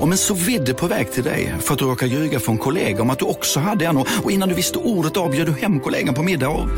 [0.00, 3.02] Om en så vidde på väg till dig för att du råkar ljuga från kollega
[3.02, 6.14] om att du också hade en och innan du visste ordet av du hem kollegan
[6.14, 6.68] på middag och...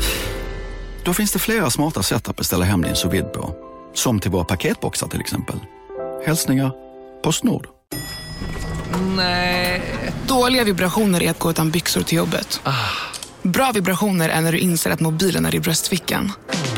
[1.03, 3.55] Då finns det flera smarta sätt att beställa hem din sous på.
[3.93, 5.59] Som till våra paketboxar till exempel.
[6.25, 6.71] Hälsningar
[7.23, 7.67] Postnord.
[9.15, 9.81] Nej.
[10.27, 12.61] Dåliga vibrationer är att gå utan byxor till jobbet.
[13.41, 16.31] Bra vibrationer är när du inser att mobilen är i bröstfickan.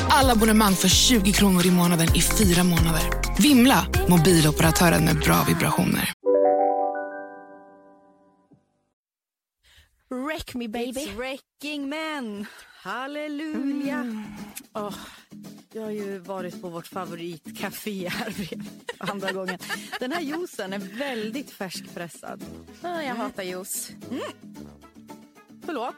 [0.09, 3.03] Alla abonnemang för 20 kronor i månaden i fyra månader.
[3.39, 3.85] Vimla!
[4.07, 6.11] Mobiloperatören med bra vibrationer.
[10.09, 10.91] Wreck me baby.
[10.91, 12.45] It's wrecking men.
[12.81, 14.23] Halleluja.
[14.73, 14.95] Åh,
[15.73, 18.33] jag har ju varit på vårt favoritcafé här
[18.97, 19.59] andra gången.
[19.99, 22.45] Den här juicen är väldigt färskpressad.
[22.81, 23.91] Ah, jag hatar juice.
[25.65, 25.95] Förlåt?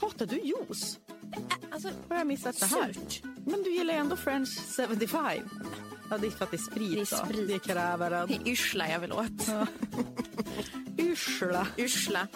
[0.00, 0.98] Hatar du juice?
[1.70, 2.96] Alltså, Har jag missat det här?
[3.44, 4.48] Men du gillar ändå French
[4.88, 5.48] 75.
[6.10, 6.92] Ja, det är för att det är sprit.
[6.92, 7.26] Det är då.
[7.26, 7.48] sprit.
[7.48, 8.28] Det är krävaren.
[8.28, 9.48] det är yrsla jag vill åt.
[10.98, 11.66] Yrsla.
[11.78, 12.28] Yrsla.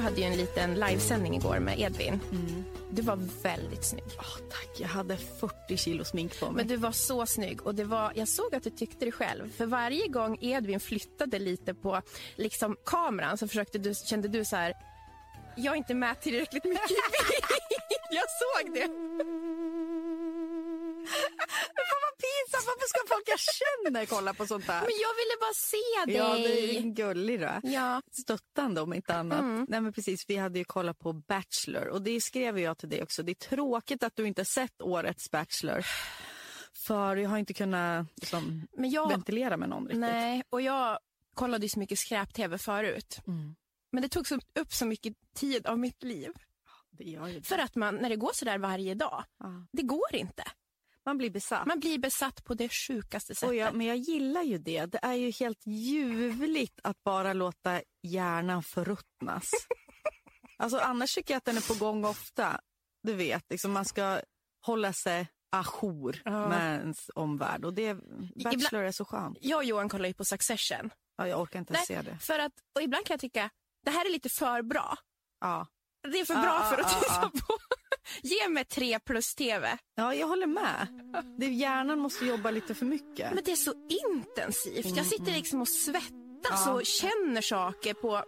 [0.00, 2.20] Hade ju en liten livesändning igår med Edvin.
[2.90, 4.04] Du var väldigt snygg.
[4.18, 6.54] Åh, tack, jag hade 40 kilo smink på mig.
[6.54, 9.52] Men du var så snygg och det var, jag såg att du tyckte det själv.
[9.56, 12.02] För varje gång Edvin flyttade lite på
[12.36, 14.74] liksom, kameran så försökte du, kände du så här,
[15.56, 17.44] jag är inte med tillräckligt mycket i bild.
[18.12, 18.88] Jag såg det.
[21.10, 24.80] Fan vad pinsamt, varför ska folk jag känner kolla på sånt där?
[24.80, 26.16] Men jag ville bara se dig.
[26.16, 27.60] Ja, det är gullig då.
[27.62, 28.02] Ja.
[28.12, 29.40] Stöttande om inte annat.
[29.40, 29.66] Mm.
[29.68, 33.02] Nej men precis, vi hade ju kollat på Bachelor och det skrev jag till dig
[33.02, 33.22] också.
[33.22, 35.84] Det är tråkigt att du inte sett årets Bachelor.
[36.72, 40.00] För jag har inte kunnat liksom, Men jag, ventilera med någon riktigt.
[40.00, 40.98] nej, och jag
[41.34, 43.20] kollade ju så mycket skräp-tv förut.
[43.26, 43.54] Mm.
[43.92, 46.32] Men det tog så, upp så mycket tid av mitt liv.
[47.42, 49.66] För att man, när det går så där varje dag, Ja.
[49.72, 50.42] det går inte.
[51.06, 51.66] Man blir besatt.
[51.66, 53.56] Man blir besatt på det sjukaste sättet.
[53.56, 54.86] Jag, men jag gillar ju det.
[54.86, 59.50] Det är ju helt ljuvligt att bara låta hjärnan förruttnas.
[60.58, 62.60] alltså, annars tycker jag att den är på gång ofta.
[63.02, 64.20] Du vet, liksom man ska
[64.66, 66.48] hålla sig ajour Ja.
[66.48, 67.64] med ens omvärld.
[67.64, 67.94] Och det,
[68.44, 69.38] Bachelor är så skönt.
[69.40, 70.90] Jag och Johan kollar ju på Succession.
[71.16, 71.86] Ja, jag orkar inte Nej.
[71.86, 72.18] se det.
[72.18, 73.50] För att, och ibland kan jag tycka,
[73.84, 74.96] det här är lite för bra.
[75.40, 75.66] Ja.
[76.12, 77.30] Det är för Ja, bra ja, för att ja, titta ja.
[77.46, 77.58] på.
[78.22, 79.78] Ge mig tre plus tv.
[79.94, 80.86] ja, jag håller med.
[81.38, 83.34] Det, hjärnan måste jobba lite för mycket.
[83.34, 83.74] Men det är så
[84.06, 84.96] intensivt.
[84.96, 86.72] Jag sitter liksom och svettas Ja.
[86.72, 88.24] och känner saker på...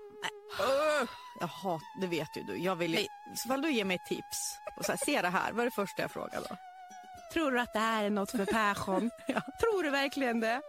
[1.40, 2.56] Jag hat, det vet ju du.
[2.56, 2.94] Jag vill.
[2.94, 4.58] I så fall du ger mig tips.
[4.78, 5.52] Och så här, se det här.
[5.52, 6.56] Vad är det första jag frågar då?
[7.32, 9.10] Tror du att det här är något för Persson?
[9.60, 10.60] Tror du verkligen det?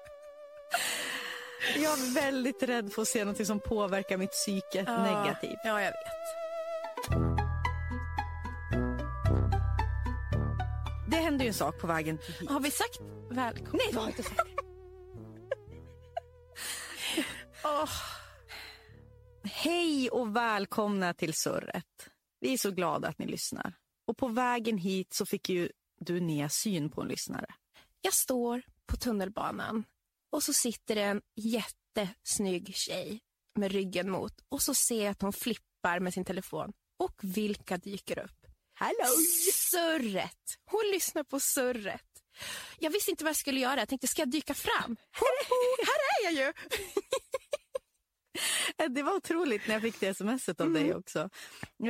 [1.75, 5.59] Jag är väldigt rädd för att se något som påverkar mitt psyke negativt.
[5.63, 6.42] Ja, jag vet.
[11.33, 12.49] Hände ju en sak på vägen hit.
[12.49, 12.99] Har vi sagt
[13.29, 13.79] välkommen?
[13.83, 14.41] Nej, det har inte sagt.
[17.63, 17.89] Åh,
[19.43, 22.09] Hej och välkomna till Surret.
[22.39, 23.73] Vi är så glada att ni lyssnar.
[24.07, 27.45] Och på vägen hit så fick ju du ner syn på en lyssnare.
[28.01, 29.83] jag står på tunnelbanan
[30.31, 33.19] och så sitter en jättesnygg tjej
[33.55, 36.73] med ryggen mot och så ser jag att hon flippar med sin telefon.
[36.99, 38.42] Och vilka dyker upp?
[38.83, 39.15] Hallå!
[39.71, 40.57] Surret!
[40.65, 42.01] Hon lyssnar på surret.
[42.79, 43.79] Jag visste inte vad jag skulle göra.
[43.79, 44.97] Jag tänkte, ska jag dyka fram?
[45.19, 46.53] Hoho, här är jag ju!
[48.89, 50.83] Det var otroligt när jag fick det smset av Mm.
[50.83, 51.29] dig också.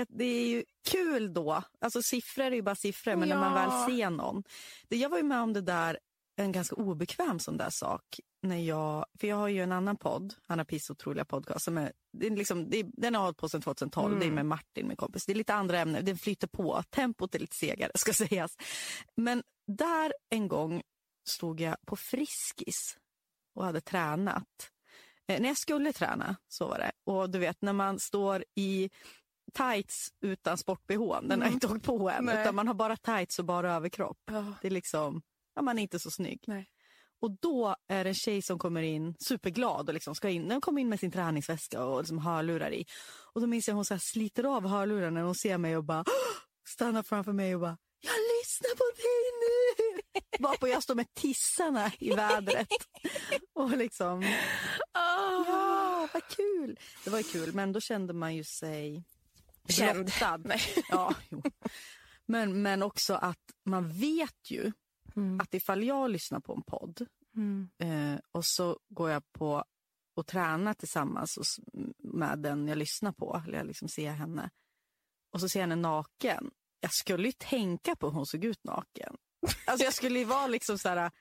[0.09, 1.63] Det är ju kul då.
[1.81, 3.85] Alltså siffror är ju bara siffror, men när man Ja.
[3.85, 4.43] väl ser någon.
[4.89, 5.99] Det, jag var ju med om det där,
[6.35, 8.03] en ganska obekväm sån där sak.
[8.43, 11.65] När jag, för jag har ju en annan podd, Anna Piss otroliga podcast.
[11.65, 14.07] Som är, det är liksom, det är, den har jag hållit på sedan 2012.
[14.07, 14.19] Mm.
[14.19, 15.25] Det är med Martin, min kompis.
[15.25, 16.05] Det är lite andra ämnen.
[16.05, 16.83] Den flyter på.
[16.89, 18.57] Tempot är lite segare, ska sägas.
[19.15, 20.81] Men där en gång
[21.29, 22.97] stod jag på Friskis
[23.55, 24.69] och hade tränat.
[25.27, 26.91] Eh, när jag skulle träna, så var det.
[27.05, 28.89] Och du vet när man står i
[29.53, 32.25] tights utan sport-bh, den har inte åkt på än, Mm.
[32.35, 32.41] Nej.
[32.43, 34.17] utan man har bara tights och bara överkropp.
[34.31, 34.53] Ja.
[34.61, 35.21] Det är liksom,
[35.55, 36.43] ja, man är inte så snygg.
[36.47, 36.69] Nej.
[37.23, 40.61] Och då är det en tjej som kommer in superglad och liksom ska in, den
[40.61, 42.85] kommer in med sin träningsväska och liksom hörlurar i.
[43.33, 46.03] Och då minns jag hon så sliter av hörlurarna när hon ser mig och bara
[46.67, 50.21] stannar framför mig och bara jag lyssnar på dig nu.
[50.39, 52.67] Varpå jag står med tissarna i vädret.
[53.53, 54.25] och liksom
[54.93, 56.79] Ja, vad kul!
[57.03, 59.03] Det var ju kul, men då kände man ju sig
[59.69, 60.05] Känd.
[60.05, 60.41] blottad.
[60.89, 61.43] Ja, jo.
[62.25, 64.71] Men, men också att man vet ju
[65.15, 65.39] Mm.
[65.39, 67.05] att ifall jag lyssnar på en podd
[67.35, 67.69] Mm.
[67.77, 69.63] eh, och så går jag på
[70.15, 71.59] och tränar tillsammans
[71.97, 74.49] med den jag lyssnar på, eller jag liksom ser henne.
[75.33, 76.51] och så ser jag henne naken.
[76.79, 79.15] Jag skulle ju tänka på hur hon såg ut naken.
[79.67, 81.11] Alltså jag skulle ju vara liksom så här...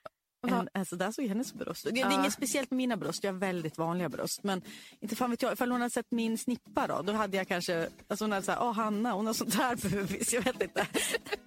[0.46, 2.20] En, alltså där såg hennes bröst Det är Ja.
[2.20, 4.42] inget speciellt med mina bröst, jag har väldigt vanliga bröst.
[4.42, 4.62] Men
[5.00, 7.88] inte fan vet jag, ifall hon hade sett min snippa då, då hade jag kanske,
[8.08, 10.86] alltså hon hade sagt, åh Hanna, hon har sånt här pubis, jag vet inte.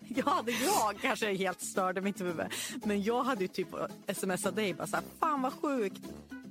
[0.08, 2.46] Jag hade, jag kanske helt störde mitt huvud.
[2.86, 3.68] Men jag hade ju typ
[4.14, 6.02] smsat dig bara så här, fan vad sjukt.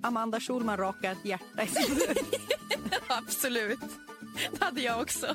[0.03, 1.99] Amanda Schulman rakar ett hjärta i sin.
[3.07, 3.79] Absolut.
[4.53, 5.27] Det hade jag också.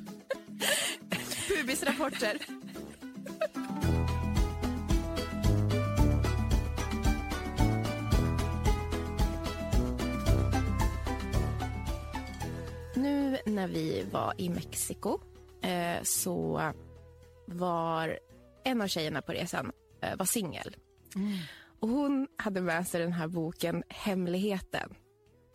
[1.47, 2.37] Pubisrapporter.
[12.99, 15.19] Nu när vi var i Mexiko
[15.63, 16.61] eh, så
[17.45, 18.19] var
[18.63, 20.75] en av tjejerna på resan eh, var singel.
[21.79, 24.95] Och hon hade med sig den här boken Hemligheten.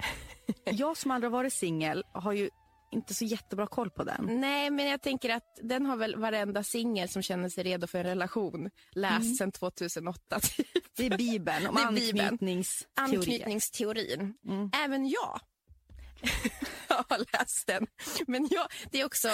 [0.64, 2.50] Jag som aldrig varit singel har ju
[2.92, 4.40] inte så jättebra koll på den.
[4.40, 7.98] Nej, men jag tänker att den har väl varenda singel som känner sig redo för
[7.98, 10.40] en relation läst sedan 2008.
[10.40, 10.66] Typ.
[10.96, 13.18] Det är Bibeln om anknytningsteorier.
[13.18, 14.34] Anknytningsteorin.
[14.46, 14.70] Mm.
[14.84, 15.40] Även jag
[17.08, 17.86] har läst den.
[18.26, 19.28] Men jag, det är också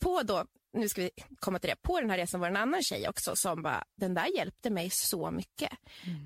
[0.00, 2.62] på då, nu ska vi komma till det, på den här resan var det en
[2.62, 5.70] annan tjej också som bara, den där hjälpte mig så mycket.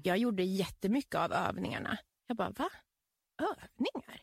[0.03, 1.99] Jag gjorde jättemycket av övningarna.
[2.27, 2.71] Jag bara, va?
[3.41, 4.21] Övningar?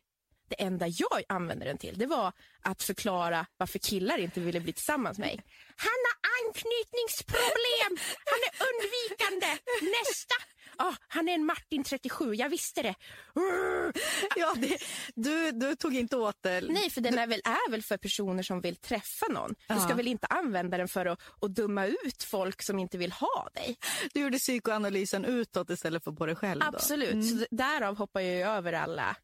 [0.48, 4.74] Det enda jag använde den till det var att förklara varför killar inte ville bli
[4.74, 5.44] tillsammans med mig.
[5.76, 7.94] Han har anknytningsproblem!
[8.32, 9.48] Han är undvikande!
[9.82, 10.36] Nästa!
[10.78, 12.96] Ah, han är en Martin 37, jag visste det.
[13.36, 13.94] Urr.
[14.36, 14.78] Ja, det,
[15.16, 16.62] du, du tog inte åt det.
[16.62, 19.56] Nej, för den är väl, är väl för personer som vill träffa någon.
[19.68, 23.12] Du ska väl inte använda den för att, att döma ut folk som inte vill
[23.12, 23.78] ha dig.
[24.14, 26.60] Du gjorde psykoanalysen utåt istället för på dig själv.
[26.62, 26.68] Då.
[26.68, 29.16] Absolut, så d- därav hoppar jag över alla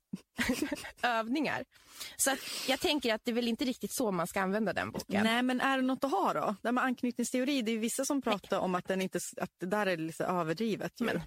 [1.03, 1.65] övningar.
[2.17, 4.91] Så att jag tänker att det är väl inte riktigt så man ska använda den
[4.91, 5.23] boken.
[5.23, 6.55] Nej, men är det något att ha då?
[6.61, 9.65] Det här med anknytningsteori, det är vissa som pratar om att, den inte, att det
[9.65, 10.91] där är lite överdrivet.
[11.01, 11.05] Ju.
[11.05, 11.21] Men-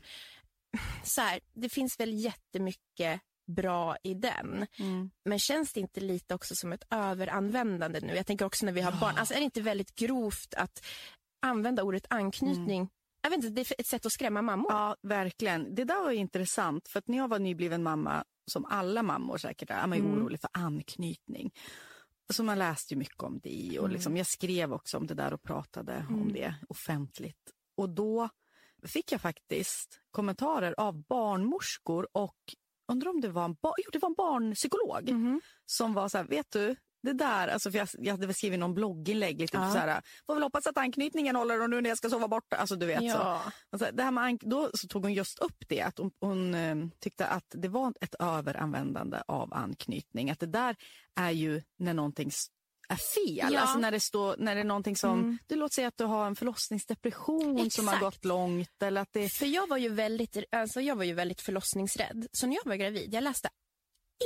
[1.04, 3.20] Så här, det finns väl jättemycket
[3.56, 4.66] bra i den.
[4.78, 5.10] Mm.
[5.25, 8.14] Men känns det inte lite också som ett överanvändande nu?
[8.14, 8.98] Jag tänker också när vi har Ja.
[9.00, 9.16] barn.
[9.16, 10.84] Alltså är det inte väldigt grovt att
[11.46, 12.88] använda ordet anknytning?
[13.22, 14.72] Jag vet inte, det är ett sätt att skrämma mammor.
[14.72, 15.75] Ja, verkligen.
[15.75, 19.70] Det där var intressant, för att när jag var nybliven mamma, som alla mammor säkert
[19.70, 20.19] är, är man ju Mm.
[20.19, 21.50] orolig för anknytning.
[22.32, 25.32] Så man läste ju mycket om det och liksom, jag skrev också om det där
[25.34, 26.32] och pratade om Mm.
[26.32, 27.50] det offentligt.
[27.76, 28.28] Och då
[28.87, 32.37] fick jag faktiskt kommentarer av barnmorskor och
[32.88, 35.40] undrar om det var en, ba- jo, det var en barnpsykolog Mhm.
[35.67, 38.75] som var så här, vet du, det där, alltså för jag, jag hade skrivit någon
[38.75, 39.73] blogginlägg lite Ja.
[39.73, 42.56] så här, får väl hoppas att anknytningen håller och nu när jag ska sova borta,
[42.56, 43.05] alltså du vet så.
[43.06, 43.43] Ja.
[43.73, 46.55] Alltså, det här med ank- då så tog hon just upp det, att hon, hon
[46.55, 50.31] eh, tyckte att det var ett överanvändande av anknytning.
[50.31, 50.76] Att det där
[51.20, 52.31] är ju när någonting
[52.88, 53.53] är fel.
[53.53, 53.61] Ja.
[53.61, 55.38] Alltså när det, står, när det är någonting som, Mm.
[55.46, 58.00] du låt säga att du har en förlossningsdepression som har Exakt.
[58.17, 58.82] gått långt.
[58.82, 62.26] Eller att det, För jag var ju väldigt, alltså jag var ju väldigt förlossningsrädd.
[62.32, 63.49] Så när jag var gravid, jag läste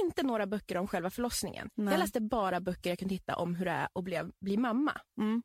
[0.02, 1.70] inte några böcker om själva förlossningen.
[1.74, 1.94] Nej.
[1.94, 5.00] Jag läste bara böcker jag kunde hitta om hur det är att bli, bli mamma.
[5.20, 5.42] Mm.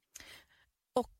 [0.96, 1.18] Och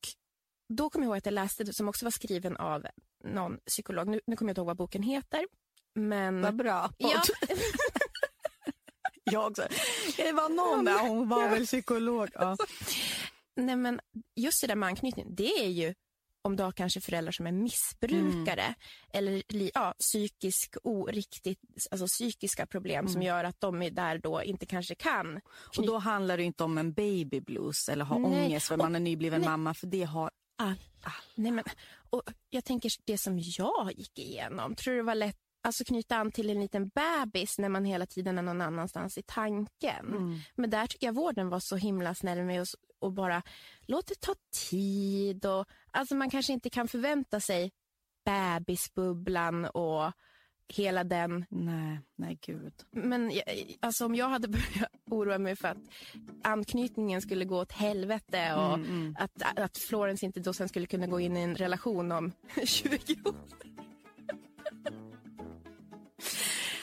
[0.74, 2.86] då kom jag ihåg att jag läste, som också var skriven av
[3.24, 5.48] någon psykolog, nu, nu kommer jag inte ihåg vad boken heter.
[5.96, 6.42] Men...
[6.42, 6.92] Vad bra.
[6.98, 7.22] Ja,
[9.31, 9.68] Jag också.
[10.18, 12.30] Det var någon där, hon var väl psykolog.
[12.34, 12.58] Ja.
[13.56, 14.00] nej men
[14.36, 15.96] just det där med anknytning, det är ju
[16.42, 18.74] om du har kanske föräldrar som är missbrukare Mm.
[19.14, 19.44] eller
[19.74, 21.60] ja, psykisk oriktigt,
[21.92, 25.28] alltså psykiska problem som gör att de är där då inte kanske kan.
[25.28, 25.42] Mm.
[25.78, 28.46] Och då handlar det inte om en baby blues eller ha Nej.
[28.46, 29.50] ångest för Och- man är nybliven nej.
[29.50, 30.31] mamma, för det har
[30.62, 30.76] Alla.
[31.36, 31.64] Nej, men,
[32.10, 36.16] och jag tänker det som jag gick igenom, tror du det var lätt Alltså knyta
[36.16, 40.08] an till en liten bebis när man hela tiden är någon annanstans i tanken.
[40.08, 40.40] Mm.
[40.56, 43.42] Men där tycker jag vården var så himla snäll med oss och bara
[43.90, 44.34] låt det ta
[44.69, 45.46] tid.
[45.46, 47.72] Och, alltså man kanske inte kan förvänta sig
[48.26, 50.12] bebisbubblan och
[50.74, 51.46] hela den.
[51.50, 52.74] Nej, nej gud.
[52.92, 55.78] Men jag- alltså om jag hade börjat oroa mig för att
[56.44, 59.16] anknytningen skulle gå åt helvete och Mm, mm.
[59.19, 62.31] att, att Florence inte då sen skulle kunna gå in i en relation om
[62.66, 63.36] 20 år.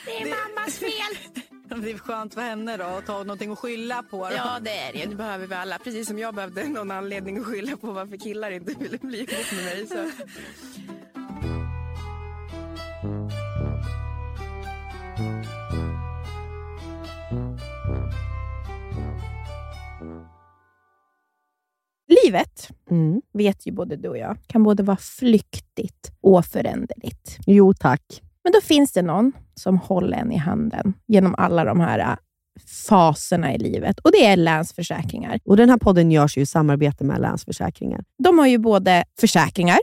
[0.05, 1.43] Det är mammas fel!
[1.81, 4.17] Det är skönt för henne då att ha någonting att skylla på.
[4.17, 4.35] Då.
[4.35, 5.05] Ja, det är det.
[5.05, 5.79] Det behöver vi alla.
[5.79, 9.51] Precis som jag behövde någon anledning att skylla på varför killar inte ville bli ihop
[9.51, 9.87] med mig.
[9.87, 10.09] Så.
[22.25, 22.69] Livet,
[23.33, 27.37] vet ju både du och jag, kan både vara flyktigt och föränderligt.
[27.45, 28.21] Jo tack.
[28.47, 32.15] Men då finns det någon som håller en i handen genom alla de här äh,
[32.87, 35.39] faserna i livet och det är Länsförsäkringar.
[35.45, 38.03] Och Den här podden görs ju i samarbete med Länsförsäkringar.
[38.23, 39.79] De har ju både försäkringar,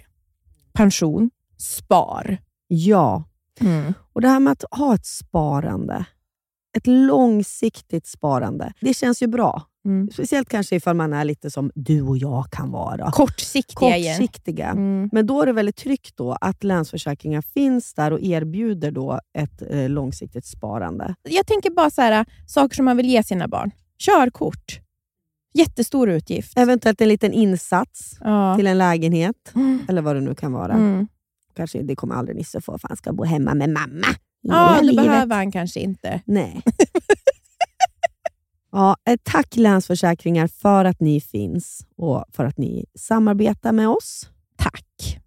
[0.73, 2.39] pension, spar.
[2.67, 3.25] Ja,
[4.13, 6.05] och det här med att ha ett sparande,
[6.77, 9.63] ett långsiktigt sparande, det känns ju bra.
[9.85, 10.11] Mm.
[10.13, 13.11] Speciellt kanske ifall man är lite som du och jag kan vara.
[13.11, 13.91] Kortsiktiga.
[14.15, 14.69] Kortsiktiga.
[14.69, 15.09] Mm.
[15.13, 19.63] Men då är det väldigt tryggt då att Länsförsäkringar finns där och erbjuder då ett
[19.71, 21.15] eh, långsiktigt sparande.
[21.23, 23.71] Jag tänker bara så här, saker som man vill ge sina barn.
[23.99, 24.81] Körkort.
[25.55, 26.59] Jättestor utgift.
[26.59, 28.57] Eventuellt en liten insats Ja.
[28.57, 29.79] till en lägenhet, Mm.
[29.89, 30.73] eller vad det nu kan vara.
[30.73, 31.09] Mm.
[31.57, 34.07] Kanske Det kommer aldrig Nisse få, för han ska bo hemma med mamma.
[34.41, 36.21] Ja, det behöver han kanske inte.
[36.25, 36.63] Nej.
[38.75, 44.29] ja, eh, tack Länsförsäkringar för att ni finns och för att ni samarbetar med oss.
[44.59, 45.19] Tack.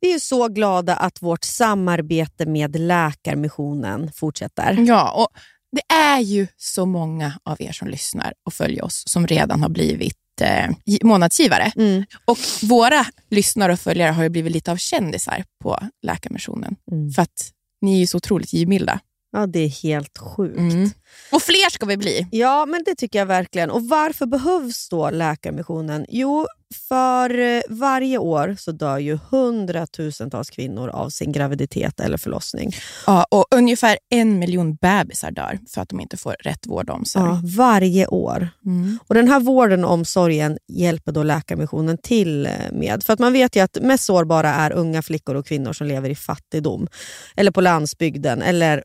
[0.00, 4.84] Vi är så glada att vårt samarbete med Läkarmissionen fortsätter.
[4.88, 5.28] Ja, och
[5.72, 9.68] det är ju så många av er som lyssnar och följer oss som redan har
[9.68, 11.72] blivit eh, gi- månadsgivare.
[11.76, 12.04] Mm.
[12.24, 16.76] Och våra lyssnare och följare har ju blivit lite av kändisar på Läkarmissionen.
[16.92, 17.10] Mm.
[17.10, 19.00] För att ni är ju så otroligt givmilda.
[19.36, 20.58] Ja, det är helt sjukt.
[20.58, 20.90] Mm.
[21.32, 22.26] Och fler ska vi bli.
[22.30, 23.70] Ja, men det tycker jag verkligen.
[23.70, 26.06] Och Varför behövs då Läkarmissionen?
[26.08, 26.46] Jo,
[26.88, 32.72] för eh, varje år så dör ju hundratusentals kvinnor av sin graviditet eller förlossning.
[33.06, 36.96] Ja, och ungefär en miljon bebisar dör för att de inte får rätt vård och
[36.96, 37.24] omsorg.
[37.24, 38.48] Ja, varje år.
[38.66, 38.98] Mm.
[39.06, 43.04] Och Den här vården och omsorgen hjälper då Läkarmissionen till eh, med.
[43.04, 46.10] För att man vet ju att mest sårbara är unga flickor och kvinnor som lever
[46.10, 46.88] i fattigdom.
[47.36, 48.42] Eller på landsbygden.
[48.42, 48.84] Eller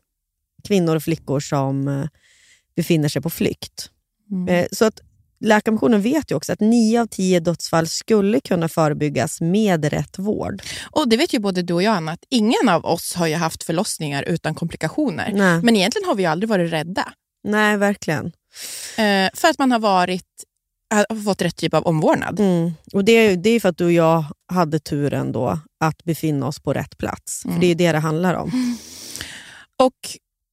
[0.62, 2.06] kvinnor och flickor som eh,
[2.76, 3.90] befinner sig på flykt.
[4.30, 4.48] Mm.
[4.54, 5.00] Eh, Så att
[5.44, 10.62] Läkarmissionen vet ju också att nio av tio dödsfall skulle kunna förebyggas med rätt vård.
[10.90, 13.34] Och det vet ju både du och jag, Anna, att ingen av oss har ju
[13.34, 15.32] haft förlossningar utan komplikationer.
[15.34, 17.12] Nej, Men egentligen har vi aldrig varit rädda.
[17.44, 18.26] Nej verkligen.
[18.98, 20.26] Eh, för att man har varit
[20.94, 22.40] har fått rätt typ av omvårdnad.
[22.40, 22.72] Mm.
[22.92, 26.46] Och det, är- det är för att du och jag hade turen då att befinna
[26.46, 27.44] oss på rätt plats.
[27.44, 27.54] Mm.
[27.54, 28.76] För Det är ju det det handlar om.
[29.78, 29.98] Och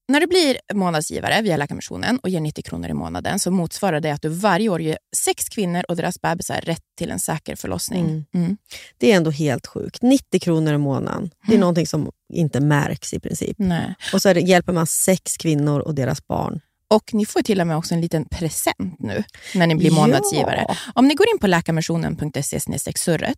[0.10, 4.12] när du blir månadsgivare via Läkarmissionen och ger 90 kronor i månaden så motsvarar det
[4.12, 8.06] att du varje år ger sex kvinnor och deras bebisar rätt till en säker förlossning.
[8.06, 8.26] Mm.
[8.34, 8.58] Mm.
[8.98, 10.02] Det är ändå helt sjukt.
[10.02, 11.30] 90 kronor i månaden.
[11.46, 11.60] Det är Mm.
[11.60, 13.56] någonting som inte märks i princip.
[13.60, 13.96] Nej.
[14.14, 16.62] Och så det, hjälper man sex kvinnor och deras barn.
[16.88, 19.24] Och ni får till och med också en liten present nu
[19.56, 20.66] när ni blir månadsgivare.
[20.68, 20.76] Ja.
[20.96, 22.60] Om ni går in på läkarmissionen.se
[22.96, 23.38] surret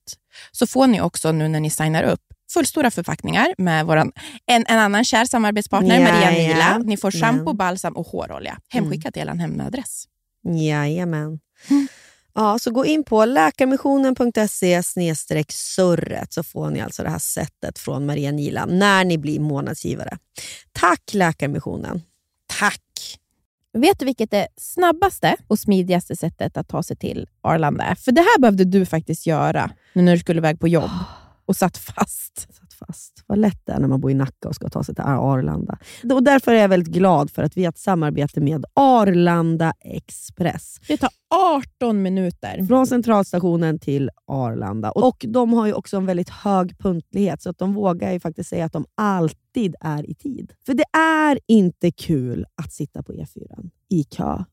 [0.52, 2.22] så får ni också nu när ni signar upp
[2.54, 4.12] fullstora förpackningar med våran,
[4.46, 6.54] en, en annan kär samarbetspartner, Ja, Maria ja.
[6.54, 6.78] Nila.
[6.78, 7.16] Ni får.
[7.16, 7.22] Mm.
[7.22, 10.06] shampoo, balsam och hårolja hemskickat till er hemadress.
[10.44, 11.40] Jajamän.
[11.70, 11.88] Mm.
[12.34, 14.84] Ja, så gå in på läkarmissionen.se
[15.50, 20.18] surret så får ni alltså det här sättet från Maria Nila när ni blir månadsgivare.
[20.72, 22.02] Tack Läkarmissionen.
[22.60, 22.82] Tack!
[23.74, 27.96] Vet du vilket det snabbaste och smidigaste sättet att ta sig till Arlanda är?
[27.96, 30.92] För det här behövde du faktiskt göra nu när du skulle iväg på jobb
[31.52, 32.48] och satt fast.
[32.54, 33.24] Satt fast.
[33.28, 35.78] Vad lätt det är när man bor i Nacka och ska ta sig till Arlanda.
[36.14, 40.80] Och därför är jag väldigt glad för att vi har ett samarbete med Arlanda Express.
[40.88, 41.10] Det tar
[41.80, 42.66] 18 minuter.
[42.68, 44.92] Från centralstationen till Arlanda.
[44.92, 48.50] Och De har ju också en väldigt hög punktlighet, så att de vågar ju faktiskt
[48.50, 50.54] säga att de alltid är i tid.
[50.66, 54.44] För det är inte kul att sitta på E4 i kö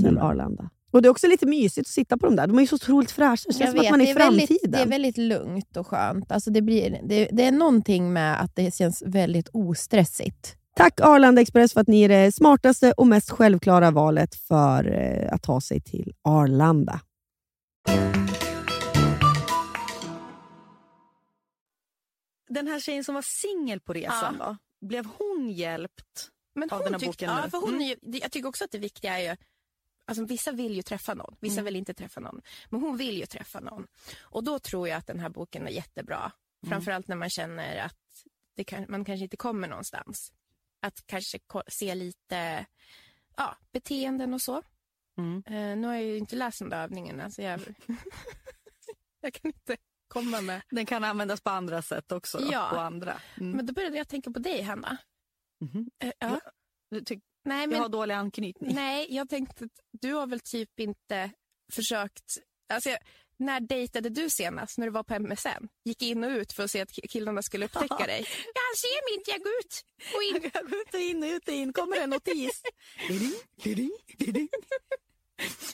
[0.00, 0.18] till.
[0.18, 0.70] Arlanda.
[0.90, 2.46] Och Det är också lite mysigt att sitta på dem där.
[2.46, 3.44] De är ju så otroligt fräscha.
[3.46, 4.70] Det känns som att man är i är, väldigt, framtiden.
[4.70, 6.32] det är väldigt lugnt och skönt.
[6.32, 10.54] Alltså det, blir, det, det är någonting med att det känns väldigt ostressigt.
[10.76, 15.32] Tack Arlanda Express för att ni är det smartaste och mest självklara valet för eh,
[15.34, 17.00] att ta sig till Arlanda.
[22.48, 24.56] Den här tjejen som var singel på resan då?
[24.86, 26.28] Blev hon hjälpt?
[26.54, 27.50] Men av hon den här tyck- boken ja, nu.
[27.50, 27.96] för hon Mm.
[28.02, 29.36] Jag tycker också att det viktiga är ju...
[30.08, 31.64] Alltså vissa vill ju träffa någon, vissa Mm.
[31.64, 32.42] vill inte träffa någon.
[32.70, 33.86] Men hon vill ju träffa någon.
[34.20, 36.18] Och då tror jag att den här boken är jättebra.
[36.18, 36.70] Mm.
[36.70, 37.96] Framförallt när man känner att
[38.66, 40.32] kan, man kanske inte kommer någonstans.
[40.82, 42.66] Att kanske se lite
[43.36, 44.62] ja, beteenden och så.
[45.18, 45.42] Mm.
[45.46, 47.60] Eh, nu har jag ju inte läst de där övningarna så jag,
[49.20, 49.76] jag kan inte
[50.08, 50.62] komma med.
[50.70, 52.38] Den kan användas på andra sätt också.
[52.38, 52.70] Då, Ja.
[52.72, 53.20] På andra.
[53.36, 53.52] Mm.
[53.52, 54.96] Men då började jag tänka på dig, Hanna.
[55.60, 55.90] Mhm.
[55.98, 56.40] Eh, ja.
[56.44, 56.50] Ja.
[56.90, 58.74] Du tycker Nej, jag men har dålig anknytning?
[58.74, 61.30] Nej, jag tänkte att du har väl typ inte
[61.72, 62.24] försökt...
[62.72, 62.98] Alltså, jag-
[63.40, 65.68] när dejtade du senast när du var på MSN?
[65.84, 68.20] Gick in och ut för att se att ki- killarna skulle upptäcka dig?
[68.54, 70.50] Ja, han ser mig inte, jag går ut och in.
[70.54, 71.72] Jag går ut och in, ut och in.
[71.72, 72.62] Kommer en notis.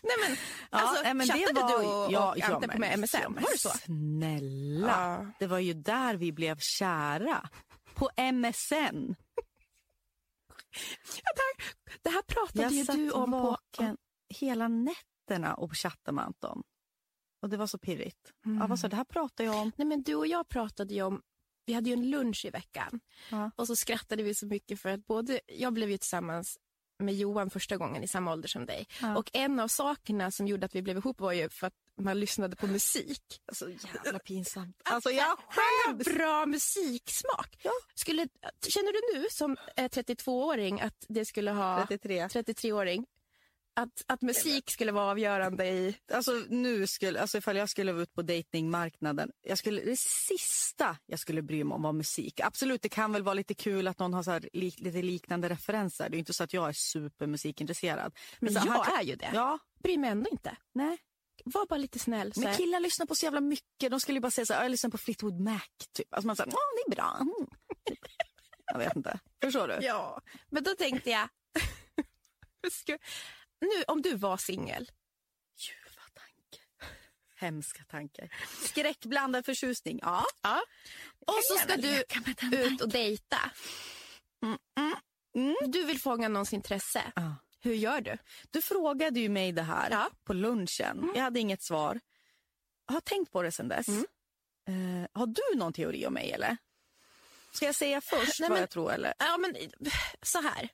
[0.03, 0.37] Nej, men,
[0.71, 2.99] Ja, alltså, nej, men det chattade var- du och, ja, och ja, Ante på med
[2.99, 3.17] MSN?
[3.23, 3.69] ja, var det så?
[3.69, 4.89] Snälla.
[4.89, 5.27] Ja.
[5.39, 7.49] Det var ju där vi blev kära.
[7.95, 9.15] På MSN.
[12.03, 13.39] Det här pratade Jag du om på...
[13.39, 13.97] vaken
[14.29, 16.63] hela nätterna och chattade med Anton.
[17.43, 18.33] Och det var så pirrigt.
[18.61, 18.89] Ja, vad du?
[18.89, 19.73] Det här pratar jag om.
[19.77, 21.23] Nej, men du och jag pratade ju om...
[21.67, 23.01] Vi hade ju en lunch i veckan.
[23.31, 23.51] Ja.
[23.57, 25.41] Och så skrattade vi så mycket för att både...
[25.47, 26.59] Jag blev ju tillsammans
[26.99, 28.87] med Johan första gången i samma ålder som dig.
[29.03, 29.17] Ja.
[29.17, 32.21] Och en av sakerna som gjorde att vi blev ihop var ju för att man
[32.21, 33.23] lyssnade på musik.
[33.53, 33.69] Så
[34.05, 34.77] jävla pinsamt.
[34.85, 36.05] Alltså jag Han skäms.
[36.05, 37.59] bra musiksmak.
[37.63, 37.71] Ja.
[37.95, 38.29] Skulle,
[38.69, 41.87] känner du nu som eh, 32-åring att det skulle ha...
[41.87, 42.27] 33.
[42.27, 43.07] 33-åring.
[43.77, 45.97] Att, att musik skulle vara avgörande i...
[46.13, 50.97] Alltså nu skulle, alltså ifall jag skulle vara ute på datingmarknaden, jag skulle, det sista
[51.07, 52.41] jag skulle bry mig om var musik.
[52.41, 55.49] Absolut, det kan väl vara lite kul att någon har så här, lik, lite liknande
[55.49, 56.09] referenser.
[56.09, 58.15] Det är inte så att jag är supermusikintresserad.
[58.39, 59.31] Men så jag här- är ju det.
[59.35, 60.57] Ja, Bryr mig ändå inte.
[60.73, 60.99] nej.
[61.45, 62.33] Var bara lite snäll.
[62.37, 62.55] Men här.
[62.55, 63.91] killar lyssnar på så jävla mycket.
[63.91, 65.61] De skulle ju bara säga så här, jag lyssnar på Fleetwood Mac.
[65.93, 66.15] Typ.
[66.15, 67.17] Alltså man säger, ja det är bra.
[67.21, 67.49] Mm.
[68.67, 69.19] Jag vet inte.
[69.43, 69.79] Förstår du?
[69.87, 71.29] Ja, men då tänkte jag...
[73.65, 74.91] Nu, om du var singel,
[75.57, 76.89] Ljuva tankar.
[77.37, 78.29] Hemska tankar.
[78.65, 79.99] Skräckblandad förtjusning.
[80.03, 80.25] Ja.
[80.43, 80.63] ja.
[81.27, 82.05] och så ska du
[82.57, 83.51] ut och dejta.
[85.37, 85.57] Mm.
[85.67, 87.13] Du vill fånga någons intresse.
[87.17, 87.35] Ja.
[87.61, 88.19] Hur gör du?
[88.51, 90.11] Du frågade ju mig det här Ja.
[90.25, 91.13] på lunchen.
[91.15, 92.01] Jag hade inget svar.
[92.87, 93.89] Jag har tänkt på det sen dess.
[93.89, 96.57] Eh, har du någon teori om mig eller?
[97.53, 99.15] Ska jag säga först Nej, vad men- jag tror eller?
[99.19, 99.57] Ja, men
[100.23, 100.69] så här.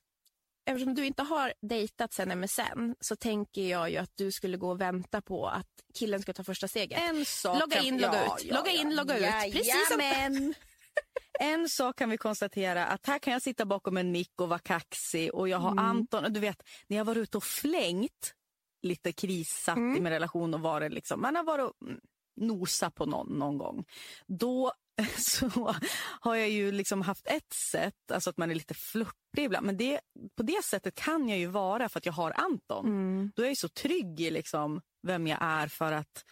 [0.66, 4.70] Eftersom du inte har dejtat sen MSN så tänker jag ju att du skulle gå
[4.70, 6.98] och vänta på att killen ska ta första steget.
[7.00, 8.50] En sak Logga in, logga ut.
[8.50, 9.52] Logga in, logga ut.
[9.52, 10.54] Precis som-.
[11.40, 14.58] En sak kan vi konstatera att här kan jag sitta bakom en mick och vara
[14.58, 15.84] kaxig och jag har Mm.
[15.84, 18.34] Anton, och du vet när jag var ute och flängt
[18.82, 19.96] lite krissatt Mm.
[19.96, 22.00] i min relation och varit liksom, man har varit och mm,
[22.36, 23.84] nosa på någon någon gång.
[24.26, 24.72] Då
[25.16, 25.74] så
[26.20, 29.66] har jag ju liksom haft ett sätt, alltså att man är lite flörtig ibland.
[29.66, 30.00] Men det,
[30.36, 32.86] på det sättet kan jag ju vara för att jag har Anton.
[32.86, 33.32] Mm.
[33.36, 36.24] Då är jag ju så trygg i liksom vem jag är för att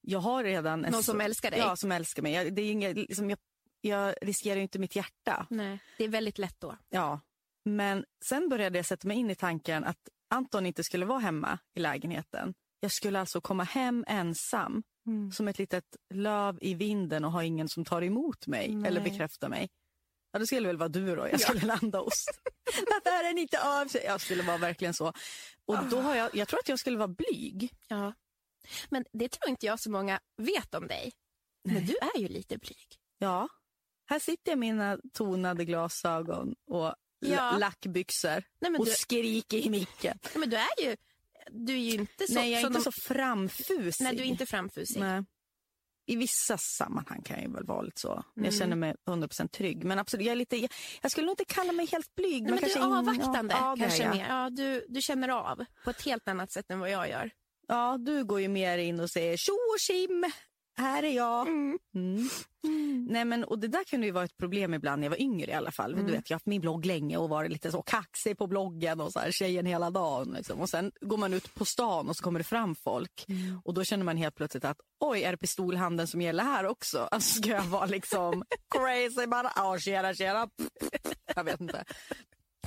[0.00, 0.84] jag har redan...
[0.84, 1.60] en Någon som älskar dig.
[1.60, 2.32] Ja, som älskar mig.
[2.32, 3.38] Jag, det är inget, liksom, jag,
[3.80, 5.46] jag riskerar ju inte mitt hjärta.
[5.50, 6.76] Nej, det är väldigt lätt då.
[6.88, 7.20] Ja.
[7.64, 11.58] Men sen började jag sätta mig in i tanken att Anton inte skulle vara hemma
[11.74, 12.54] i lägenheten.
[12.80, 15.32] Jag skulle alltså komma hem ensam Mm.
[15.32, 15.84] som ett litet
[16.14, 18.88] löv i vinden och ha ingen som tar emot mig Nej.
[18.88, 19.68] eller bekräftar mig.
[20.32, 22.24] Ja, det skulle väl vara du då jag skulle landa hos.
[22.86, 24.04] Varför är den inte av sig?
[24.04, 25.12] Jag skulle vara verkligen så.
[25.66, 27.72] Och då har jag, jag tror att jag skulle vara blyg.
[27.88, 28.12] Ja.
[28.90, 31.12] Men det tror inte jag så många vet om dig.
[31.64, 32.86] Men du är ju lite blyg.
[33.18, 33.48] Ja.
[34.06, 37.50] Här sitter jag i mina tonade glasögon och Ja.
[37.50, 40.18] la- lackbyxor Nej, men och du- skriker i micken.
[40.22, 40.96] Ja, Men du är ju,
[41.50, 42.34] du är ju inte så...
[42.34, 44.04] Nej, jag är inte de- så framfusig.
[44.04, 45.00] Nej, du är inte framfusig.
[45.00, 45.22] Nej.
[46.06, 48.12] I vissa sammanhang kan jag väl vara lite så.
[48.12, 48.44] Mm.
[48.44, 49.84] Jag känner mig 100% trygg.
[49.84, 50.70] Men absolut, jag, är lite, jag,
[51.02, 52.42] jag skulle nog inte kalla mig helt blyg.
[52.42, 54.26] Nej, men du kanske är in- avvaktande ja, kanske mer.
[54.28, 57.30] Ja, du, du känner av på ett helt annat sätt än vad jag gör.
[57.68, 60.30] Ja, du går ju mer in och säger tjo och tjim,
[60.78, 61.48] här är jag.
[61.48, 62.28] Mm.
[63.08, 65.50] Nej, men, och det där kunde ju vara ett problem ibland när jag var yngre
[65.50, 65.92] i alla fall.
[65.92, 66.06] Mm.
[66.06, 69.00] Du vet, jag har haft min blogg länge och varit lite så kaxig på bloggen
[69.00, 70.34] och så här, tjejen hela dagen.
[70.36, 70.60] Liksom.
[70.60, 73.60] Och sen går man ut på stan och så kommer det fram folk Mm.
[73.64, 76.98] och då känner man helt plötsligt att oj, är det pistolhanden som gäller här också?
[77.10, 80.48] Alltså ska jag vara liksom crazy bara, ja tjena tjena.
[81.36, 81.84] Jag vet inte.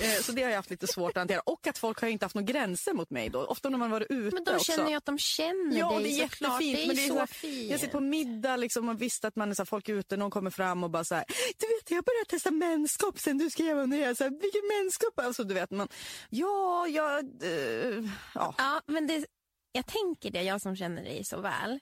[0.02, 1.40] Eh, Så det har jag haft lite svårt att hantera.
[1.40, 3.46] Och att folk har inte haft några gränser mot mig då.
[3.46, 4.72] Ofta när man varit ute Men de också.
[4.72, 6.60] känner ju att de känner Ja, dig det är jättefint.
[6.78, 7.72] Det är men det är så, så fint.
[7.72, 10.18] Jag sitter på middag liksom och visste att man är så här, folk är ute,
[10.18, 11.26] någon kommer fram och bara så här,
[11.58, 14.16] du vet jag började testa menskopp sen du skrev under det.
[14.16, 15.20] Så här, Vilken menskopp?
[15.20, 15.88] Alltså du vet man,
[16.30, 18.04] ja, ja, eh,
[18.34, 18.56] ja.
[18.58, 19.26] Ja, men det,
[19.72, 21.80] jag tänker det, jag som känner dig så väl.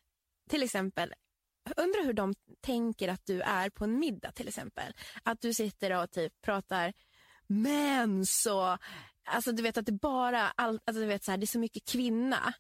[0.50, 1.14] Till exempel,
[1.76, 4.94] jag undrar hur de tänker att du är på en middag till exempel.
[5.24, 6.94] Att du sitter och typ pratar
[7.48, 8.78] mens och
[9.26, 11.60] Alltså du vet att det bara, all, alltså, du vet, så här, det är så
[11.60, 12.54] mycket kvinna.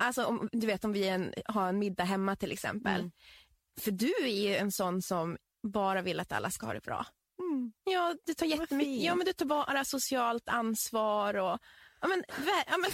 [0.00, 3.10] Alltså om, du vet om vi en, har en middag hemma till exempel.
[3.80, 7.06] För du är ju en sån som bara vill att alla ska ha det bra.
[7.84, 11.58] Ja, du tar jättemycket, ja men du tar bara socialt ansvar och
[12.00, 12.24] ja men,
[12.66, 12.90] ja, men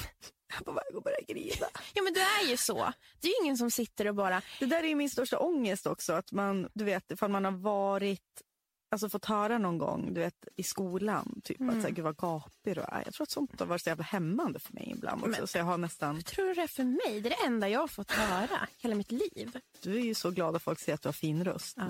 [0.48, 1.66] Jag är på väg att börja grina.
[1.94, 2.92] Ja men du är ju så.
[3.20, 5.86] Det är ju ingen som sitter och bara, Det där är ju min största ångest
[5.86, 6.12] också.
[6.12, 8.42] Att man, du vet, ifall man har varit,
[8.88, 12.16] alltså fått höra någon gång, du vet, i skolan, typ att så här, gud vad
[12.16, 13.02] gapig du är.
[13.04, 15.30] Jag tror att sånt har varit så jävla hämmande för mig ibland också.
[15.40, 17.20] Men- så jag har nästan, vad tror du det är för mig?
[17.20, 19.58] Det är det enda jag har fått höra hela mitt liv.
[19.82, 21.76] du är ju så glad att folk säger att du har fin röst.
[21.76, 21.86] Ja.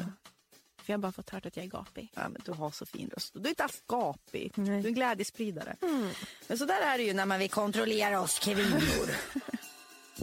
[0.82, 2.12] För jag har bara fått höra att jag är gapig.
[2.14, 3.32] Ja, men du har så fin röst.
[3.35, 4.52] Du är inte alls gapig.
[4.54, 4.66] Nej.
[4.68, 5.76] Du är en glädjespridare.
[6.48, 9.11] Men så där är det ju när man vill kontrollera oss kvinnor.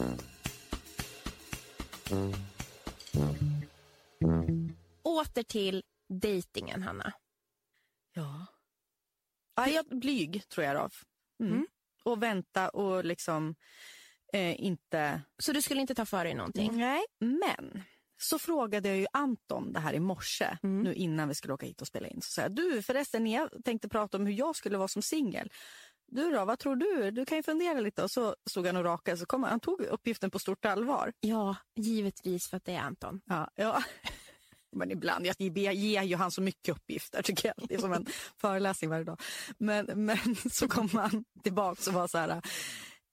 [5.04, 7.14] Åter till dejtingen Hanna.
[8.14, 8.46] ja.
[9.56, 10.90] Ja, jag, blyg tror jag då.
[11.46, 11.54] Mm.
[11.54, 11.68] Mm.
[12.04, 13.56] Och vänta och liksom
[14.34, 15.22] eh, inte...
[15.38, 16.78] Så du skulle inte ta för dig någonting?
[16.78, 17.84] Nej, men
[18.18, 21.82] så frågade jag ju Anton det här i morse, nu innan vi skulle åka hit
[21.82, 22.22] och spela in.
[22.22, 25.52] Så sa jag, du förresten, jag tänkte prata om hur jag skulle vara som singel.
[26.08, 27.12] Du då, vad tror du?
[27.12, 28.04] Du kan ju fundera lite.
[28.04, 31.14] Och så stod han och rakade, så kom han, han tog uppgiften på stort allvar.
[31.20, 33.22] Ja, givetvis för att det är Anton.
[33.26, 33.84] Ja, ja.
[34.74, 37.68] Men ibland, jag ger ju han så mycket uppgifter tycker jag.
[37.68, 38.06] Det är som en
[38.42, 39.22] föreläsning varje dag.
[39.58, 40.18] Men, men
[40.52, 42.42] så kom han tillbaka och var så här,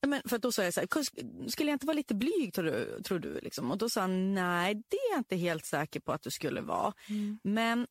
[0.06, 2.64] Men för då sa jag så här, "Kus- skulle jag inte vara lite blyg tror
[2.64, 3.02] du?
[3.02, 3.70] Tror du liksom?
[3.70, 6.60] Och då sa han, nej det är jag inte helt säker på att du skulle
[6.60, 6.92] vara.
[7.42, 7.86] Men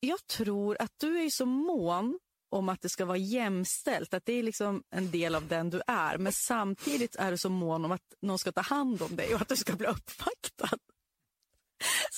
[0.00, 2.18] jag tror att du är så mån
[2.50, 5.80] om att det ska vara jämställt, att det är liksom en del av den du
[5.86, 6.18] är.
[6.18, 9.40] Men samtidigt är du så mån om att någon ska ta hand om dig och
[9.40, 10.78] att du ska bli uppvaktad.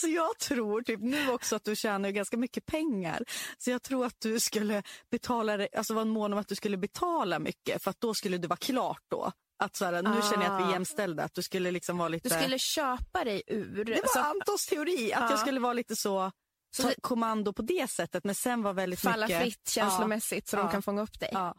[0.01, 3.25] Så jag tror typ nu också att du tjänar ganska mycket pengar.
[3.59, 7.39] Så jag tror att du skulle betala, alltså vara mån om att du skulle betala
[7.39, 9.33] mycket för att då skulle du vara klart då.
[9.63, 10.73] Att så här, nu känner jag att vi är Ah.
[10.73, 12.29] jämställda, att du skulle liksom vara lite...
[12.29, 13.85] Du skulle köpa dig ur...
[13.85, 15.31] Det var så Antons teori, att Ja.
[15.31, 16.33] jag skulle vara lite så,
[16.77, 19.43] Så ta det- kommando på det sättet men sen var väldigt falla mycket...
[19.43, 20.63] fritt känslomässigt så Ja.
[20.63, 21.31] de kan fånga upp dig.
[21.33, 21.55] Ja.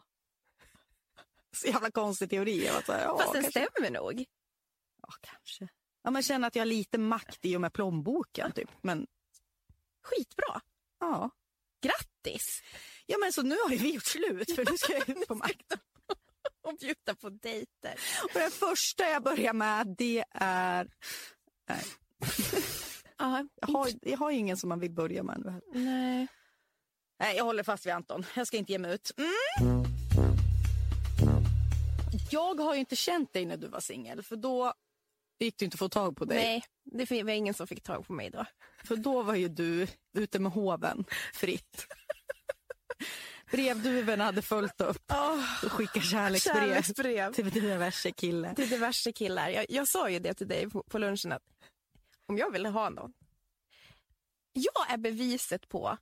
[1.56, 2.66] Så jävla konstig teori.
[2.66, 3.68] Jag var så här, Fast den kanske.
[3.68, 4.24] stämmer nog.
[5.02, 5.68] Ja, kanske.
[6.02, 8.70] Ja, man känner att jag har lite makt i och med plånboken typ.
[8.82, 9.06] Men
[10.02, 10.60] Skitbra.
[11.00, 11.30] ja.
[11.82, 12.62] Grattis!
[13.06, 15.34] Ja men så nu har ju vi gjort slut för nu ska jag ut på
[15.34, 15.78] makten.
[16.62, 17.94] Och bjuda på dejter.
[18.22, 20.88] Och det första jag börjar med det är...
[21.68, 21.84] Nej,
[23.18, 25.80] Ja, jag, har, jag har ingen som man vill börja med nu.
[25.80, 26.26] nej.
[27.18, 28.24] Nej, jag håller fast vid Anton.
[28.36, 29.10] Jag ska inte ge mig ut.
[29.16, 29.84] Mm.
[32.30, 34.74] Jag har ju inte känt dig när du var singel för då
[35.44, 36.38] gick det inte att få tag på dig.
[36.38, 36.64] Nej,
[37.08, 38.44] det var ingen som fick tag på mig då.
[38.84, 39.86] För då var ju du
[40.18, 41.86] ute med hoven fritt.
[43.50, 45.12] Brevduvorna hade följt upp
[45.64, 47.32] och skickat kärleksbrev, Kärleksbrev.
[47.32, 48.54] till diverse kille.
[48.54, 49.48] Till diverse killar.
[49.48, 51.42] Jag, jag sa ju det till dig på, på lunchen att
[52.26, 53.12] om jag ville ha någon.
[54.52, 55.96] Jag är beviset på,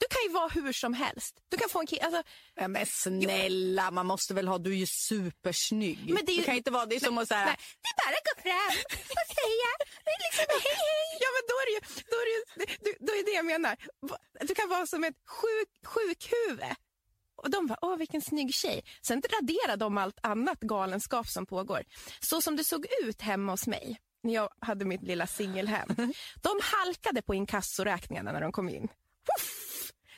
[0.00, 1.34] du kan ju vara hur som helst.
[1.48, 2.22] Du kan få en kille, alltså,
[2.54, 6.14] Ja, men snälla, man måste väl ha, du är ju supersnygg.
[6.14, 7.96] Men det är ju- kan inte vara, det är som att säga, Nej, det är
[8.04, 8.74] bara att gå fram
[9.20, 9.70] och säga
[10.04, 11.18] det är liksom, hej hej.
[11.24, 11.80] Ja men då är det ju,
[12.12, 13.76] då är det, ju, du- då är det jag menar.
[14.40, 16.74] Du kan vara som ett sjuk, sjukhuvud.
[17.42, 18.84] Och de bara, åh vilken snygg tjej.
[19.02, 21.82] Sen raderar de allt annat galenskap som pågår.
[22.20, 25.88] Så som det såg ut hemma hos mig när jag hade mitt lilla singelhem.
[26.42, 28.88] De halkade på inkassoräkningarna när de kom in.
[29.26, 29.59] Puff!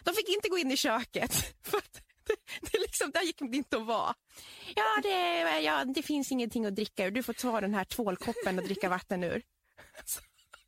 [0.05, 1.35] De fick inte gå in i köket.
[1.62, 1.83] För
[2.27, 2.37] det,
[2.73, 4.15] det liksom, där gick det inte att vara.
[4.77, 7.11] Ja det, ja, det finns ingenting att dricka ur.
[7.11, 9.43] Du får ta den här tvålkoppen och dricka vatten ur.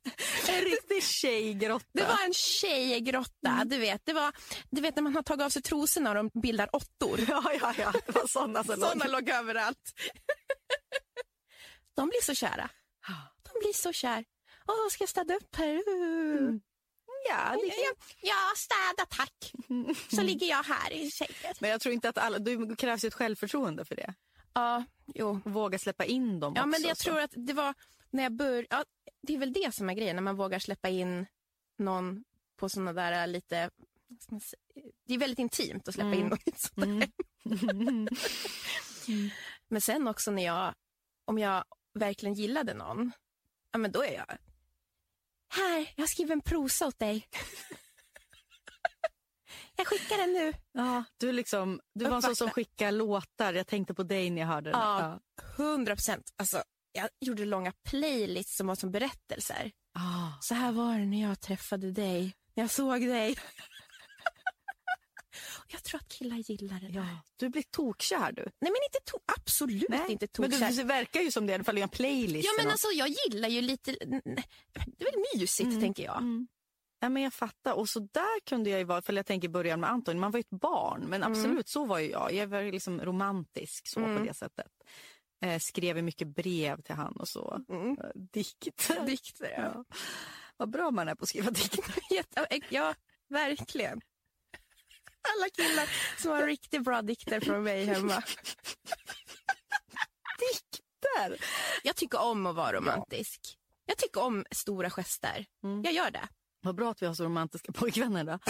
[0.49, 1.85] en riktig tjejgrotta.
[1.93, 4.01] Det var en tjejgrotta, du vet.
[4.05, 4.33] Det var,
[4.69, 7.19] du vet när man har tagit av sig trosorna och de bildar åttor.
[7.27, 8.89] Ja, ja, ja, det var sådana som låg.
[8.89, 9.93] Sådana låg överallt.
[11.95, 12.69] De blir så kära.
[13.43, 14.25] De blir så kär.
[14.67, 15.75] Åh, ska jag städa upp här?
[15.75, 16.59] Uh.
[17.29, 19.51] Ja, det Ja, ja, städa tack.
[20.15, 21.53] Så ligger jag här i sängen.
[21.59, 24.13] Men jag tror inte att alla, det krävs ju ett självförtroende för det.
[24.53, 24.83] Ja,
[25.13, 25.39] jo.
[25.45, 26.67] Våga släppa in dem Ja, också.
[26.69, 27.03] men jag så.
[27.03, 27.73] tror att det var
[28.09, 28.85] när jag började, ja,
[29.21, 31.25] det är väl det som är grejen, när man vågar släppa in
[31.77, 32.23] någon
[32.57, 33.69] på sådana där lite,
[35.07, 38.07] det är väldigt intimt att släppa in någon i ett sånt hem.
[39.67, 40.73] Men sen också när jag,
[41.25, 43.11] om jag verkligen gillade någon,
[43.71, 44.37] ja men då är jag,
[45.49, 47.27] här, jag skriver en prosa åt dig.
[49.75, 50.53] jag skickar den nu.
[50.71, 53.53] Ja, du, liksom, du var en sån som skickar låtar.
[53.53, 54.79] Jag tänkte på dig när jag hörde den.
[54.79, 55.19] Ja,
[55.57, 56.33] hundra procent.
[56.37, 59.71] Alltså, jag gjorde långa playlists som var som berättelser.
[59.93, 60.31] Ah.
[60.41, 63.37] Så här var det när jag träffade dig, när jag såg dig.
[65.67, 66.95] Jag tror att killar gillar det där.
[66.95, 68.41] Ja, du blir tokkär du.
[68.41, 69.97] Nej men inte to- absolut inte
[70.39, 70.69] men tokkär.
[70.69, 72.45] du, du verkar ju som det i alla fall i en playlist.
[72.45, 76.17] Ja men alltså jag gillar ju lite, det är väl mysigt tänker jag.
[76.17, 76.47] Mm.
[76.99, 77.73] Ja, men jag fattar.
[77.73, 80.31] Och så där kunde jag ju vara, för jag tänker i början med Anton, man
[80.31, 81.01] var ju ett barn.
[81.09, 81.31] Men Mm.
[81.31, 82.33] absolut, så var ju jag.
[82.33, 84.71] Jag var liksom romantisk så på det sättet.
[85.41, 87.61] Eh, skrev mycket brev till han och så.
[87.69, 87.91] Mm.
[87.91, 89.05] Eh, Dikter.
[89.05, 89.71] Dikter ja.
[89.75, 89.83] Ja.
[90.57, 92.47] Vad bra man är på att skriva dikter.
[92.69, 92.93] Ja,
[93.29, 94.01] verkligen.
[95.37, 95.89] Alla killar
[96.21, 98.21] som har riktigt bra dikter från mig hemma.
[100.39, 101.45] Dikter?
[101.83, 103.41] Jag tycker om att vara romantisk.
[103.85, 105.45] Jag tycker om stora gester.
[105.83, 106.27] Jag gör det.
[106.61, 108.39] Vad bra att vi har så romantiska pojkvänner då.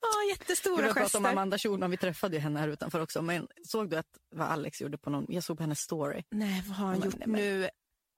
[0.00, 1.18] Ja, Vi jättestora har pratat gester.
[1.18, 3.22] om Amanda Schulman, vi träffade ju henne här utanför också.
[3.22, 6.22] Men såg du att vad Alex gjorde på någon, jag såg på hennes story.
[6.30, 7.68] Nej, vad har han gjort men- nu?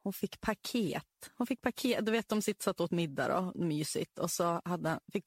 [0.03, 1.05] Hon fick paket.
[1.35, 2.07] Hon fick paket.
[2.07, 4.19] Du vet, de sitter satt åt middag då, mysigt.
[4.19, 5.25] Och så hade han, fick,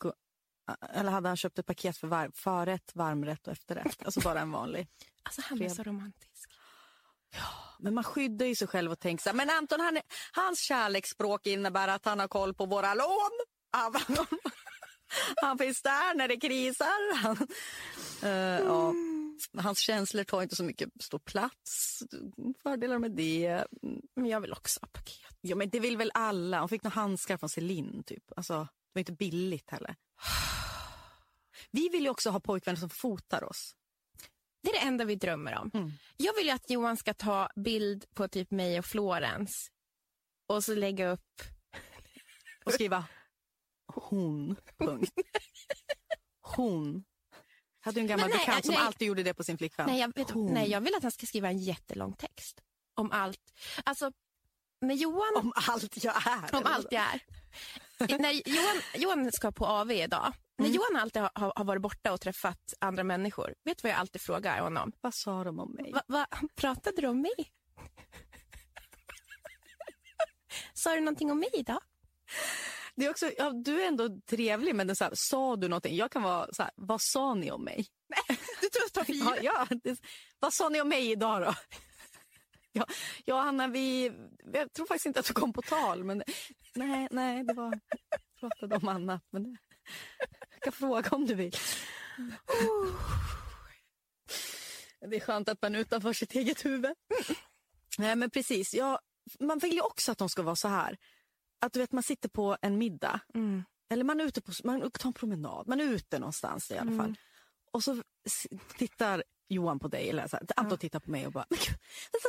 [0.94, 4.06] eller hade han köpt ett paket för var, förrätt, varmrätt och efterrätt.
[4.06, 4.88] Alltså bara en vanlig.
[5.26, 6.50] Alltså han är så romantisk.
[7.36, 10.00] Ja, men man skyddar ju sig själv och tänker så här, men Anton, han,
[10.34, 13.32] hans kärleksspråk innebär att han har koll på våra lån.
[15.42, 17.16] Han, finns där när det krisar.
[17.16, 17.38] Han,
[18.24, 18.94] uh, ja.
[19.58, 22.03] Hans känslor tar inte så mycket stor plats.
[22.63, 23.65] Fördelar med det.
[24.15, 25.38] Men jag vill också ha paket.
[25.41, 26.60] Ja, men det vill väl alla.
[26.60, 28.03] Hon fick några handskar från Celine.
[28.03, 28.23] Typ.
[28.36, 29.95] Alltså, det var inte billigt heller.
[31.71, 33.75] Vi vill ju också ha pojkvänner som fotar oss.
[34.63, 35.71] Det är det enda vi drömmer om.
[35.73, 35.91] Mm.
[36.17, 39.71] Jag vill att Johan ska ta bild på typ mig och Florens
[40.47, 41.41] och så lägga upp...
[42.65, 43.06] Och skriva
[43.93, 45.13] hon, punkt.
[46.56, 47.03] Hon.
[47.86, 48.84] Hade en gammal bekant som nej.
[48.84, 49.88] alltid gjorde det på sin flickvän.
[49.88, 52.62] Nej jag, vet, nej, jag vill att han ska skriva en jättelång text
[52.96, 53.39] om allt.
[53.84, 54.12] Alltså,
[54.82, 55.34] när Johan...
[55.36, 56.56] Om allt jag är?
[56.56, 57.22] Om allt jag är.
[58.19, 60.26] när Johan, Johan ska på AV idag.
[60.26, 60.36] Mm.
[60.58, 64.00] När Johan alltid har, har, varit borta och träffat andra människor, vet du vad jag
[64.00, 64.91] alltid frågar honom?
[65.02, 65.91] Vad sa de om mig?
[65.91, 67.32] Va, va, pratade du om mig?
[70.74, 71.80] sa du någonting om mig idag?
[72.95, 75.95] Det är också, ja, du är ändå trevlig, men det så här, sa du någonting?
[75.95, 77.86] Jag kan vara så här, vad sa ni om mig?
[78.08, 79.99] Nej, du tar för ja, ja, det,
[80.39, 81.53] Vad sa ni om mig idag då?
[82.75, 82.86] Ja,
[83.25, 84.12] ja, Hanna, vi,
[84.53, 86.03] jag tror faktiskt inte att du kom på tal.
[86.03, 86.23] Men,
[86.75, 87.79] nej, nej, det var,
[88.39, 89.21] pratade om annat.
[89.29, 89.58] Men det,
[90.49, 91.56] jag kan fråga om du vill.
[94.99, 96.95] Det är skönt att man är utanför sitt eget huvud.
[97.97, 98.73] Nej, men precis.
[98.73, 98.99] Ja,
[99.39, 100.97] man vill ju också att de ska vara så här.
[101.63, 103.19] Att du vet, man sitter på en middag.
[103.34, 103.63] Mm.
[103.89, 105.67] Eller man är ute på man tar en promenad.
[105.67, 107.06] Man är ute någonstans i alla fall.
[107.06, 107.15] Mm.
[107.71, 108.04] Och så
[108.78, 111.45] tittar Johan på dig, eller så här, Anton tittar på mig och bara,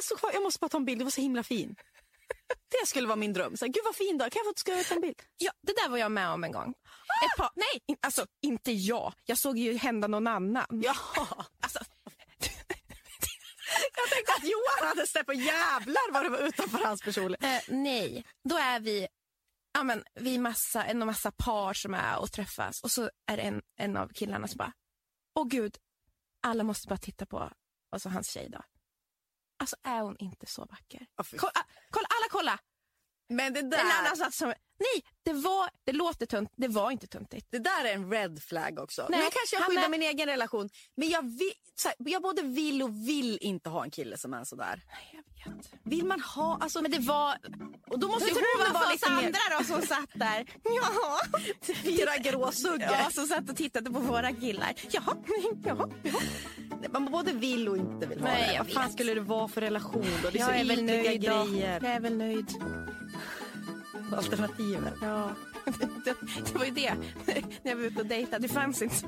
[0.02, 1.76] så, jag måste bara ta en bild, du var så himla fin.
[2.68, 3.56] Det skulle vara min dröm.
[3.56, 5.22] Så här, Gud vad fin dag, kan jag få ska jag ta en bild?
[5.36, 6.74] Ja, det där var jag med om en gång.
[7.06, 7.36] Ah!
[7.36, 9.12] Par, nej, alltså inte jag.
[9.24, 10.66] Jag såg ju hända någon annan.
[10.70, 10.94] Ja.
[11.60, 11.78] Alltså.
[13.96, 17.68] jag tänkte att Johan hade sett på jävlar vad det var utanför hans personlighet.
[17.68, 19.08] Eh, nej, då är vi
[19.74, 23.36] ja, men, vi är massa, en massa par som är och träffas och så är
[23.36, 24.72] det en, en av killarna som bara,
[25.34, 25.76] åh gud,
[26.42, 27.50] alla måste bara titta på
[27.92, 28.60] alltså, hans tjej då.
[29.58, 31.06] Alltså är hon inte så vacker?
[31.16, 32.58] Oh, kolla, kolla, alla kolla!
[33.28, 33.78] Men det där...
[33.78, 37.46] En annan satt som, nej, det, var, det låter tunt, det var inte tuntigt.
[37.50, 39.06] Det där är en red flag också.
[39.10, 39.88] Nej, nu kanske jag skyddar är...
[39.88, 41.52] min egen relation, men jag, vill,
[41.84, 44.82] här, jag både vill och vill inte ha en kille som är sådär.
[45.12, 45.70] Jag vet.
[45.82, 47.36] Vill man ha, alltså, men det var...
[47.90, 49.16] Och då måste hon vara lite mer...
[49.16, 50.46] andra då som satt där.
[50.62, 51.20] Ja.
[51.74, 52.80] Fyra gråsuggor.
[52.80, 54.72] Ja, som satt och tittade på våra killar.
[54.90, 55.16] Jaha,
[55.64, 56.20] jaha, jaha.
[56.90, 58.58] Man både vill och inte vill ha Nej, det.
[58.58, 60.30] Vad fan skulle det vara för relation då?
[60.30, 61.80] Det är jag så är väl nöjd grejer.
[61.80, 61.86] Då.
[61.86, 62.50] Jag är väl nöjd.
[64.16, 64.94] Alternativet.
[65.02, 65.30] Ja,
[66.04, 66.14] det,
[66.52, 66.94] det var ju det.
[67.62, 68.38] När jag var ute och dejtade.
[68.38, 69.06] Det fanns inte så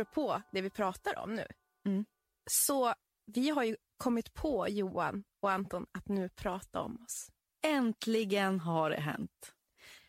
[0.00, 1.46] Apropå det vi pratar om nu.
[1.86, 2.04] Mm.
[2.50, 2.94] Så
[3.26, 7.30] vi har ju kommit på, Johan och Anton, att nu prata om oss.
[7.62, 9.54] Äntligen har det hänt.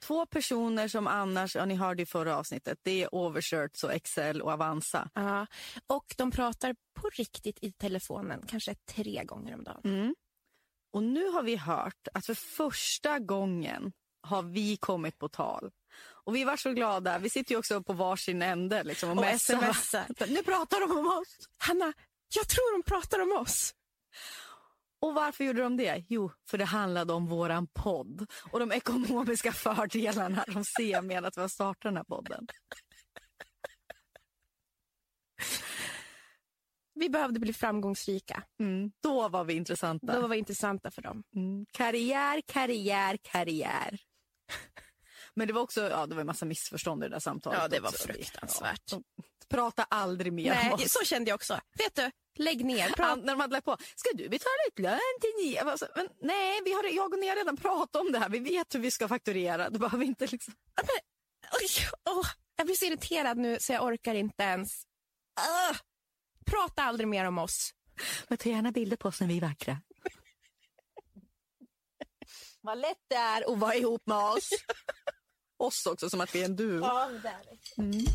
[0.04, 4.42] Två personer som annars, ja, ni hörde i förra avsnittet, det är Overshirts och Excel
[4.42, 5.10] och Avanza.
[5.14, 5.48] Ja,
[5.88, 9.82] och de pratar på riktigt i telefonen, kanske tre gånger om dagen.
[9.84, 10.16] Mm.
[10.94, 15.72] Och nu har vi hört att för första gången har vi kommit på tal.
[16.24, 17.18] Och vi var så glada.
[17.18, 20.28] Vi sitter ju också på varsin ände liksom, och, och smsar.
[20.28, 21.38] Nu pratar de om oss.
[21.58, 21.94] Hanna,
[22.36, 23.74] jag tror de pratar om oss.
[25.02, 26.06] Och varför gjorde de det?
[26.08, 31.38] Jo, för det handlade om våran podd och de ekonomiska fördelarna de ser med att
[31.38, 32.48] vi har startat den här podden.
[36.94, 38.44] Vi behövde bli framgångsrika.
[38.60, 40.16] Mm, då var vi intressanta.
[40.16, 41.24] Då var vi intressanta för dem.
[41.36, 41.66] Mm.
[41.72, 44.00] Karriär, karriär, karriär.
[45.36, 47.60] Men det var också ja, det var en massa missförstånd i det där samtalet.
[47.62, 48.08] Ja, det var också.
[48.08, 48.92] fruktansvärt.
[48.92, 49.02] Ja,
[49.50, 50.92] prata aldrig mer Nej, om oss.
[50.92, 51.60] Så kände jag också.
[51.78, 52.12] Vet du,
[52.44, 52.90] lägg ner.
[52.90, 53.16] Prata.
[53.16, 55.54] när de hade lagt på, ska du betala ut lön till ni?
[55.54, 58.30] Jag, så, men, nej, vi har, jag och ni har redan pratat om det här.
[58.30, 59.70] Vi vet hur vi ska fakturera.
[59.70, 60.54] Du behöver inte liksom...
[60.76, 60.86] Men,
[61.62, 61.70] oj,
[62.16, 64.84] oh, jag blir så irriterad nu så jag orkar inte ens.
[65.40, 65.78] Uh,
[66.46, 67.74] prata aldrig mer om oss.
[68.28, 69.82] Men ta gärna bilder på oss när vi är vackra.
[72.62, 74.50] Vad lätt det är att vara ihop med oss.
[75.62, 76.80] oss också, som att vi är en duo.
[76.82, 77.34] Ja, det är
[77.76, 77.82] det.
[77.82, 78.06] Mm.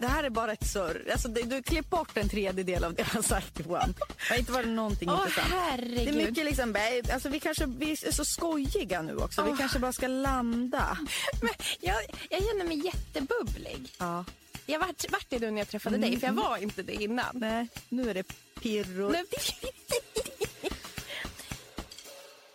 [0.00, 1.08] Det här är bara ett surr.
[1.12, 3.94] Alltså, det, du klipp bort en tredjedel av det jag har sagt Johan.
[3.98, 5.48] Det har inte varit någonting Åh intressant.
[5.52, 6.14] herregud.
[6.14, 6.76] Det är mycket liksom,
[7.12, 9.42] alltså, vi kanske vi är så skojiga nu också.
[9.42, 10.98] Vi kanske bara ska landa.
[11.42, 11.96] Men jag,
[12.30, 13.92] jag känner mig jättebubblig.
[13.98, 14.24] Ja.
[14.66, 17.26] Jag vart, vart det nu när jag träffade dig, för jag var inte det innan.
[17.32, 18.24] Nej, nu är det
[18.60, 19.08] pirro.
[19.08, 19.24] Nej.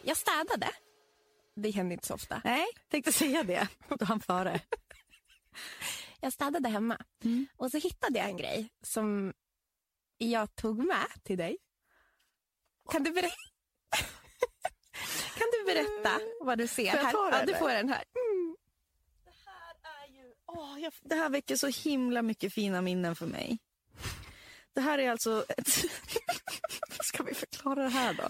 [0.06, 0.70] Jag städade.
[1.56, 2.42] Det händer inte så ofta.
[2.44, 3.68] Nej, tänkte säga det.
[4.00, 4.60] Då han före.
[6.20, 6.98] Jag städade hemma
[7.58, 9.34] och så hittade jag en grej som
[10.18, 11.58] jag tog med till dig.
[12.92, 13.36] Kan du berätta?
[15.38, 17.12] kan du berätta vad du ser Får jag här?
[17.12, 18.04] ta det, ja, du får den här.
[20.48, 23.60] Åh, jag, det här väcker så himla mycket fina minnen för mig.
[24.76, 25.68] Det här är alltså ett...
[27.04, 28.24] ska vi förklara det här då?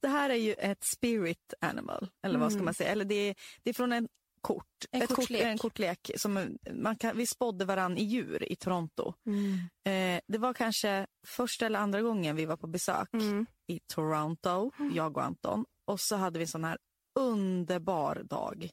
[0.00, 2.90] Det här är ju ett spirit animal, eller vad ska man säga?
[2.90, 4.08] Eller det är, det är från en
[4.40, 4.66] kort.
[4.90, 5.42] En ett kort, kortlek.
[5.42, 9.14] en kortlek som man kan, vi spådde varann i djur i Toronto.
[9.26, 9.54] Mm.
[9.84, 13.46] Eh, det var kanske första eller andra gången vi var på besök Mm.
[13.66, 15.64] i Toronto, jag och Anton.
[15.84, 16.78] Och så hade vi en sån här
[17.18, 18.70] underbar dag.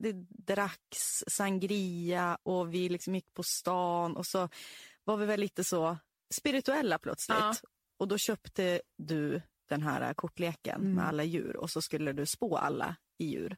[0.00, 4.48] Det dracks sangria och vi liksom gick på stan och så
[5.04, 5.96] var vi väl lite så
[6.32, 7.38] spirituella plötsligt.
[7.38, 7.54] Ja.
[7.98, 10.94] Och då köpte du den här kortleken Mm.
[10.94, 13.56] med alla djur och så skulle du spå alla i djur.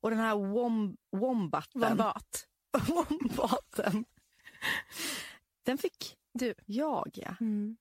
[0.00, 2.46] Och den här wom, wombatten, Wombat.
[2.88, 4.04] wombaten,
[5.62, 6.54] den fick Du.
[6.66, 7.36] jag ja.
[7.40, 7.76] Mm.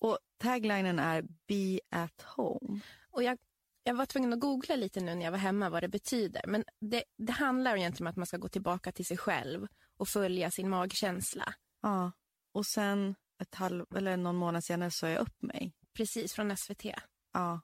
[0.00, 2.80] Och taglinen är Be at home.
[3.10, 3.38] Och jag,
[3.84, 6.42] jag var tvungen att googla lite nu när jag var hemma vad det betyder.
[6.46, 10.08] Men det, det handlar egentligen om att man ska gå tillbaka till sig själv och
[10.08, 11.54] följa sin magkänsla.
[11.82, 12.12] Ja.
[12.52, 15.72] Och sen ett halv, eller någon månad senare sa jag upp mig.
[15.92, 16.84] Precis, från SVT.
[17.32, 17.60] Ja.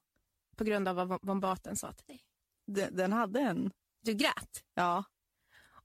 [0.57, 2.23] På grund av vad Wombaten sa till dig.
[2.67, 3.73] Den, den hade en.
[4.01, 4.65] Du grät.
[4.75, 5.05] Ja.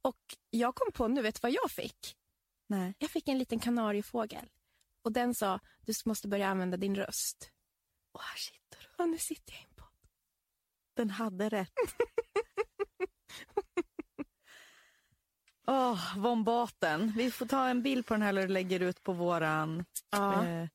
[0.02, 2.18] Och jag kom på nu, vet du vad jag fick?
[2.68, 2.94] Nej.
[2.98, 4.50] Jag fick en liten kanariefågel.
[5.04, 7.52] Och den sa, du måste börja använda din röst.
[8.12, 9.04] Och här sitter du.
[9.04, 9.88] Och nu sitter jag i en podd.
[10.94, 11.74] Den hade rätt.
[15.68, 17.14] Oh, Wombaten.
[17.18, 20.46] Vi får ta en bild på den här eller lägger ut på våran Ja.
[20.48, 20.68] eh,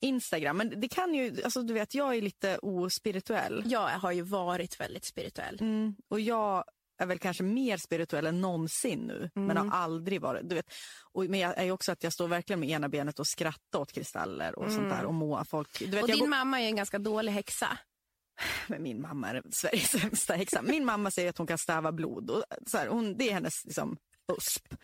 [0.00, 0.56] Instagram.
[0.56, 3.62] Men det kan ju, alltså du vet, jag är lite ospirituell.
[3.66, 5.58] Jag har ju varit väldigt spirituell.
[5.60, 6.64] Mm, och jag
[6.98, 10.48] är väl kanske mer spirituell än någonsin nu, men har aldrig varit...
[10.48, 10.66] Du vet,
[11.12, 13.92] och, men jag är också att jag står verkligen med ena benet och skrattar åt
[13.92, 15.78] kristaller och sånt där och måar folk.
[15.78, 17.78] Du vet, Och din går- mamma är en ganska dålig häxa.
[18.66, 20.62] men min mamma är Sveriges sämsta häxa.
[20.62, 22.30] Min mamma säger att hon kan stäva blod.
[22.30, 23.96] Och så här, hon, det är hennes liksom,
[24.38, 24.74] USP.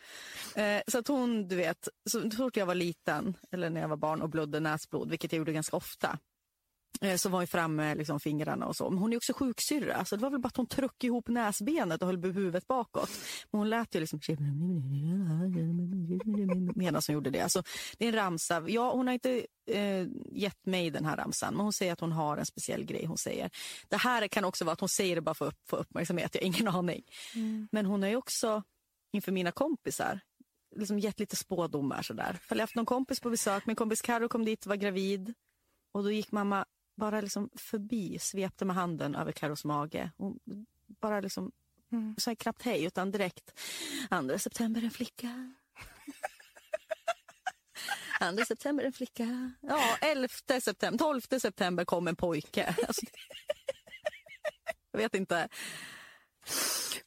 [0.55, 3.97] Eh, så att hon, du vet, så fort jag var liten, eller när jag var
[3.97, 6.19] barn och blödde näsblod, vilket jag gjorde ganska ofta,
[7.01, 8.89] eh, så var hon fram med liksom, fingrarna och så.
[8.89, 12.01] Men hon är också sjuksyrra, så det var väl bara att hon tryckte ihop näsbenet
[12.01, 13.09] och höll huvudet bakåt.
[13.51, 14.19] Men hon lät ju liksom
[16.75, 17.41] medan hon gjorde det.
[17.41, 17.63] Alltså,
[17.97, 18.63] det är en ramsa.
[18.67, 22.11] Ja, hon har inte eh, gett mig den här ramsan, men hon säger att hon
[22.11, 23.49] har en speciell grej hon säger.
[23.89, 26.41] Det här kan också vara att hon säger det bara för att få uppmärksamhet, jag
[26.41, 27.03] har ingen aning.
[27.71, 28.63] Men hon ju också
[29.11, 30.19] inför mina kompisar
[30.75, 32.33] liksom gett lite spådomar sådär.
[32.41, 35.33] För jag haft någon kompis på besök, min kompis Karo kom dit och var gravid
[35.91, 40.11] och då gick mamma bara liksom förbi, svepte med handen över Karos mage.
[40.17, 40.39] Hon
[40.85, 41.51] bara liksom,
[42.17, 43.59] sa knappt hej utan direkt,
[44.09, 45.53] 2 september en flicka.
[48.37, 49.51] 2 september en flicka.
[49.61, 50.27] Ja, 11
[50.61, 52.75] september, 12 september kom en pojke.
[52.87, 53.05] Alltså,
[54.91, 55.49] jag vet inte.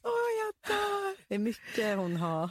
[0.03, 1.15] Åh, jag dör.
[1.27, 2.49] Det är mycket hon har.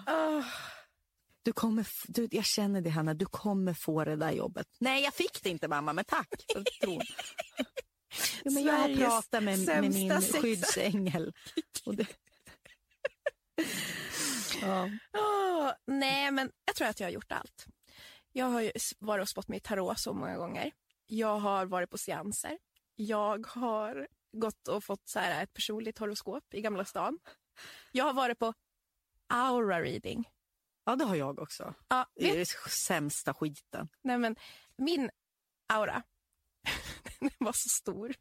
[1.44, 4.66] Du kommer, du, jag känner det Hanna, du kommer få det där jobbet.
[4.78, 6.28] Nej, jag fick det inte mamma, men tack.
[8.44, 10.40] Jo, men jag har pratat med, med min sexa.
[10.40, 11.32] skyddsängel.
[11.84, 12.06] Det...
[14.62, 14.90] ja.
[15.18, 17.66] Åh, nej, men jag tror att jag har gjort allt.
[18.32, 20.70] Jag har varit och spått mig i tarot så många gånger.
[21.06, 22.58] Jag har varit på seanser.
[22.96, 27.18] Jag har gått och fått så här ett personligt horoskop i Gamla stan.
[27.92, 28.54] Jag har varit på
[29.28, 30.28] aura reading.
[30.84, 31.74] ja, det har jag också.
[31.88, 33.88] Ja, Det är vet, det sämsta skiten.
[34.02, 34.36] nej, men
[34.76, 35.10] min
[35.68, 36.02] aura
[37.20, 38.14] den var så stor.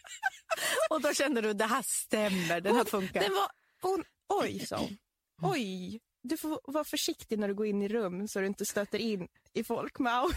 [0.90, 3.20] Och då känner du, det här stämmer, den här funkar.
[3.20, 4.98] Den var, hon, oj, sa hon.
[5.42, 8.98] Oj, du får vara försiktig när du går in i rum så du inte stöter
[8.98, 10.36] in i folk med aura.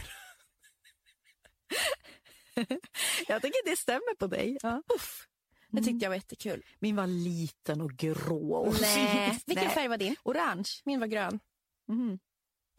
[3.27, 4.57] Jag tycker det stämmer på dig.
[4.61, 4.83] Ja.
[4.95, 5.27] Uff.
[5.71, 6.63] Det tyckte jag var jättekul.
[6.79, 8.53] Min var liten och grå.
[8.53, 9.39] Och Nej.
[9.45, 9.73] Vilken Nej.
[9.73, 10.15] färg var din?
[10.23, 10.69] Orange.
[10.83, 11.39] Min var grön.
[11.87, 12.19] Mhm.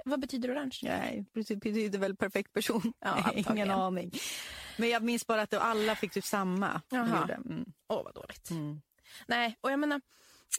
[0.04, 0.78] Vad betyder orange?
[0.82, 2.92] Nej, det betyder väl perfekt person.
[2.98, 4.12] Ja, Ingen aning.
[4.76, 6.82] Men jag minns bara att alla fick typ samma.
[6.88, 7.20] Jaha.
[7.20, 7.34] Gjorde.
[7.34, 7.72] Mm.
[7.88, 8.50] Åh, vad dåligt.
[8.50, 8.80] Mm.
[9.26, 10.00] Nej, och jag menar,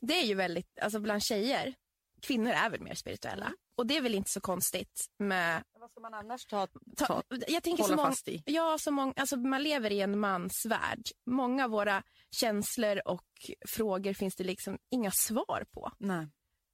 [0.02, 1.74] det är ju väldigt, alltså bland tjejer,
[2.22, 3.52] kvinnor är väl mer spirituella.
[3.76, 5.64] Och det är väl inte så konstigt med...
[5.80, 6.68] Vad ska man annars ta,
[6.98, 8.44] Ta, ta jag tänker hålla så många, fast i?
[8.46, 11.02] Ja, så många, alltså man lever i en mans värld.
[11.26, 13.26] Många av våra känslor och
[13.70, 15.92] frågor finns det liksom inga svar på.
[15.98, 16.28] Nej.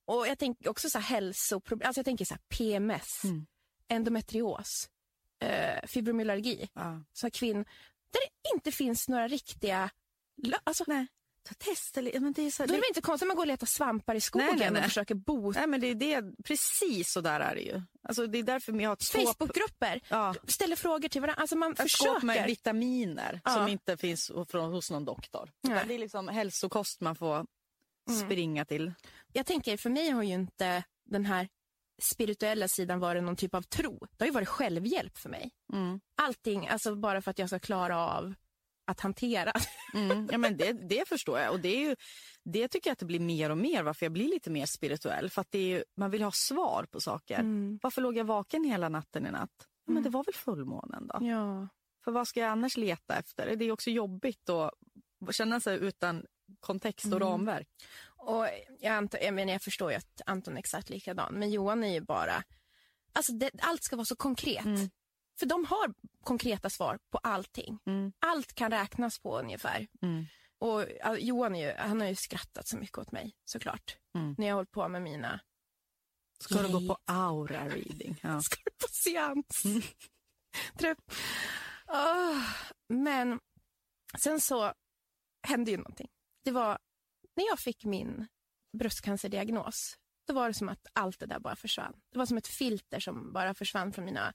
[0.05, 3.45] Och jag tänker också så här hälsoproblem, alltså jag tänker så PMS, Mm.
[3.87, 4.89] endometrios,
[5.43, 7.03] eh, fibromyalgi, Ja.
[7.13, 7.57] så kvinn,
[8.11, 9.89] där det inte finns några riktiga
[10.63, 11.07] Alltså, Nej.
[11.49, 13.35] Ta test eller, men det är så, då är det väl inte konstigt att man
[13.35, 14.79] går och letar svampar i skogen Nej, nej, nej.
[14.79, 15.59] och försöker bota.
[15.59, 17.81] Nej men det är det, precis så där är det ju.
[18.03, 21.41] Alltså det är därför vi har skåp, Facebookgrupper ja, ställer frågor till varandra.
[21.41, 22.47] Alltså man ett skåp med försöker.
[22.49, 23.51] vitaminer Ja.
[23.53, 25.51] som inte finns hos någon doktor.
[25.61, 25.83] Nej.
[25.87, 27.45] Det är liksom hälsokost man får
[28.09, 28.21] Mm.
[28.21, 28.93] springa till.
[29.33, 31.47] Jag tänker, för mig har ju inte den här
[32.01, 33.99] spirituella sidan varit någon typ av tro.
[33.99, 35.51] Det har ju varit självhjälp för mig.
[35.73, 35.99] Mm.
[36.21, 38.33] Allting, alltså bara för att jag ska klara av
[38.89, 39.51] att hantera.
[39.93, 40.29] Mm.
[40.31, 41.51] Ja, men det, det förstår jag.
[41.51, 41.95] Och det, är ju,
[42.43, 45.29] det tycker jag att det blir mer och mer varför jag blir lite mer spirituell.
[45.29, 47.39] För att det är man vill ha svar på saker.
[47.39, 47.79] Mm.
[47.81, 49.67] Varför låg jag vaken hela natten i natt?
[49.85, 51.17] Ja, men det var väl fullmånen då?
[51.21, 51.67] Ja.
[52.03, 53.55] För vad ska jag annars leta efter?
[53.55, 54.71] Det är också jobbigt att
[55.35, 56.25] känna sig utan
[56.59, 57.27] kontext och Mm.
[57.27, 57.67] ramverk.
[58.17, 58.45] Och
[58.79, 61.93] jag, antar, jag, menar, jag förstår ju att Anton är exakt likadan, men Johan är
[61.93, 62.43] ju bara...
[63.13, 64.65] Alltså det, allt ska vara så konkret.
[64.65, 64.89] Mm.
[65.39, 67.79] För de har konkreta svar på allting.
[67.85, 68.11] Mm.
[68.19, 69.87] Allt kan räknas på ungefär.
[70.01, 70.25] Mm.
[70.59, 70.85] Och
[71.19, 73.97] Johan ju, han har ju skrattat så mycket åt mig såklart.
[74.15, 74.35] Mm.
[74.37, 75.39] När jag har hållit på med mina...
[76.39, 78.19] Ska du gå på aura reading?
[78.21, 78.41] Ja.
[78.43, 79.63] Ska du på seans?
[80.77, 80.97] Träff.
[81.85, 82.43] Ah,
[82.89, 83.39] men
[84.17, 84.73] sen så
[85.47, 86.09] hände ju någonting.
[86.43, 86.79] Det var
[87.35, 88.27] när jag fick min
[88.77, 89.97] bröstcancerdiagnos.
[90.27, 91.93] Då var det som att allt det där bara försvann.
[92.11, 94.33] Det var som ett filter som bara försvann från mina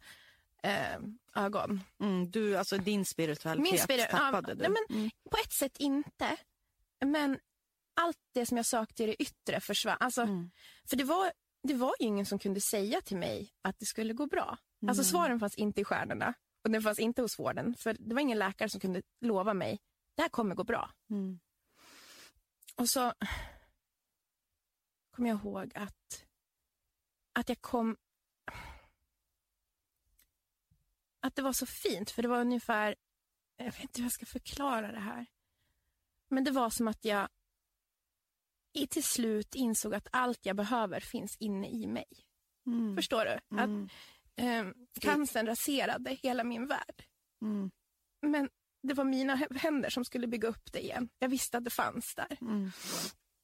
[0.64, 0.98] eh,
[1.34, 1.80] ögon.
[2.00, 4.62] Mm, du, alltså din spiritualitet Min spiri- tappade ja, du.
[4.62, 5.10] nej, men mm.
[5.30, 6.36] På ett sätt inte.
[7.04, 7.38] Men
[7.96, 9.96] allt det som jag sökte i det yttre försvann.
[10.00, 10.50] Alltså, Mm.
[10.90, 14.12] För det var, det var ju ingen som kunde säga till mig att det skulle
[14.14, 14.58] gå bra.
[14.88, 15.04] Alltså Mm.
[15.04, 16.34] svaren fanns inte i stjärnorna
[16.64, 17.74] och den fanns inte hos vården.
[17.78, 19.80] För det var ingen läkare som kunde lova mig,
[20.16, 20.90] det här kommer gå bra.
[21.10, 21.40] Mm.
[22.76, 23.12] Och så
[25.10, 26.24] kom jag ihåg att,
[27.32, 27.96] att jag kom...
[31.24, 32.94] Att det var så fint, för det var ungefär...
[33.56, 35.26] Jag vet inte hur jag ska förklara det här.
[36.30, 37.28] Men det var som att jag
[38.72, 42.06] i till slut insåg att allt jag behöver finns inne i mig.
[42.66, 42.96] Mm.
[42.96, 43.32] Förstår du?
[43.32, 43.88] Att Mm.
[44.36, 47.04] eh, cancern raserade hela min värld.
[47.42, 47.70] Mm.
[48.22, 48.50] Men
[48.82, 51.08] det var mina hä- händer som skulle bygga upp det igen.
[51.18, 52.38] Jag visste att det fanns där.
[52.40, 52.70] Mm.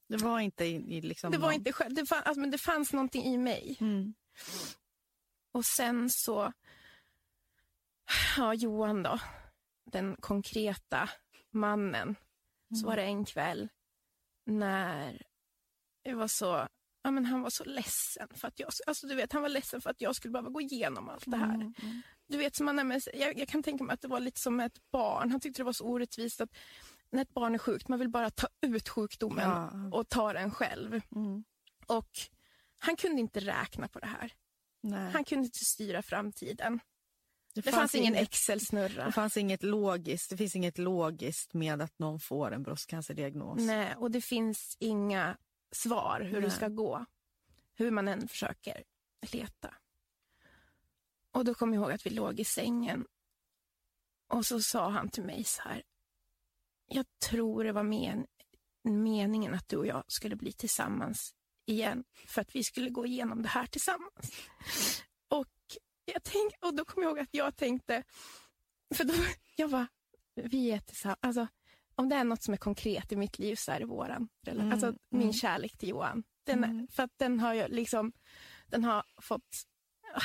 [0.08, 2.92] Det var inte i, liksom Det var inte själv, det, fann, alltså, men det fanns
[2.92, 3.76] någonting i mig.
[3.80, 4.14] Mm.
[5.52, 6.52] Och sen så,
[8.36, 9.18] ja Johan då,
[9.92, 11.08] den konkreta
[11.52, 12.16] mannen.
[12.80, 13.68] Så var det en kväll
[14.46, 15.22] när
[16.04, 16.68] det var så,
[17.02, 19.80] ja men han var så ledsen för att jag, alltså du vet han var ledsen
[19.80, 21.54] för att jag skulle behöva gå igenom allt det här.
[21.54, 21.74] Mm.
[21.82, 22.02] Mm.
[22.28, 24.90] Du vet, som man, jag, jag kan tänka mig att det var lite som ett
[24.92, 25.30] barn.
[25.30, 26.50] Han tyckte det var så orättvist att
[27.10, 29.98] när ett barn är sjukt, man vill bara ta ut sjukdomen Ja.
[29.98, 31.00] och ta den själv.
[31.16, 31.44] Mm.
[31.86, 32.10] Och
[32.78, 34.32] han kunde inte räkna på det här.
[34.82, 35.10] Nej.
[35.12, 36.80] Han kunde inte styra framtiden.
[37.54, 39.04] Det, Det fanns ingen inget, Excel-snurra.
[39.04, 40.30] det fanns inget logiskt.
[40.30, 43.60] Det finns inget logiskt med att någon får en bröstcancerdiagnos.
[43.60, 45.36] Nej, och det finns inga
[45.72, 46.56] svar hur det Nej.
[46.56, 47.04] ska gå.
[47.74, 48.84] Hur man än försöker
[49.32, 49.74] leta.
[51.32, 53.06] Och då kom jag ihåg att vi låg i sängen.
[54.28, 55.82] Och så sa han till mig så här.
[56.86, 58.26] Jag tror det var men,
[58.82, 61.34] meningen att du och jag skulle bli tillsammans
[61.66, 62.04] igen.
[62.26, 64.32] För att vi skulle gå igenom det här tillsammans.
[65.28, 65.46] Och,
[66.04, 68.02] jag tänk, och då kom jag ihåg att jag tänkte.
[68.94, 69.14] För då,
[69.56, 69.86] jag bara,
[70.34, 71.18] vi är tillsammans.
[71.22, 71.46] Alltså,
[71.94, 74.28] om det är något som är konkret i mitt liv så är det våran.
[74.46, 75.32] Mm, Alltså min mm.
[75.32, 76.22] kärlek till Johan.
[76.46, 76.88] Den, Mm.
[76.88, 78.12] För att den har jag liksom,
[78.66, 79.62] den har fått,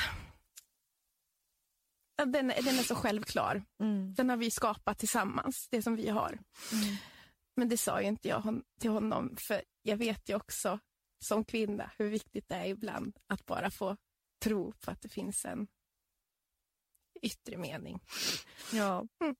[2.25, 3.63] den, är- den är så självklar.
[3.79, 4.13] Mm.
[4.13, 6.29] Den har vi skapat tillsammans, det som vi har.
[6.71, 6.95] Mm.
[7.55, 10.79] Men det sa ju inte jag hon, till honom, för jag vet ju också
[11.19, 13.97] som kvinna hur viktigt det är ibland att bara få
[14.49, 15.67] tro på att det finns en
[17.21, 17.99] yttre mening.
[18.73, 19.07] Ja.
[19.23, 19.35] Mm.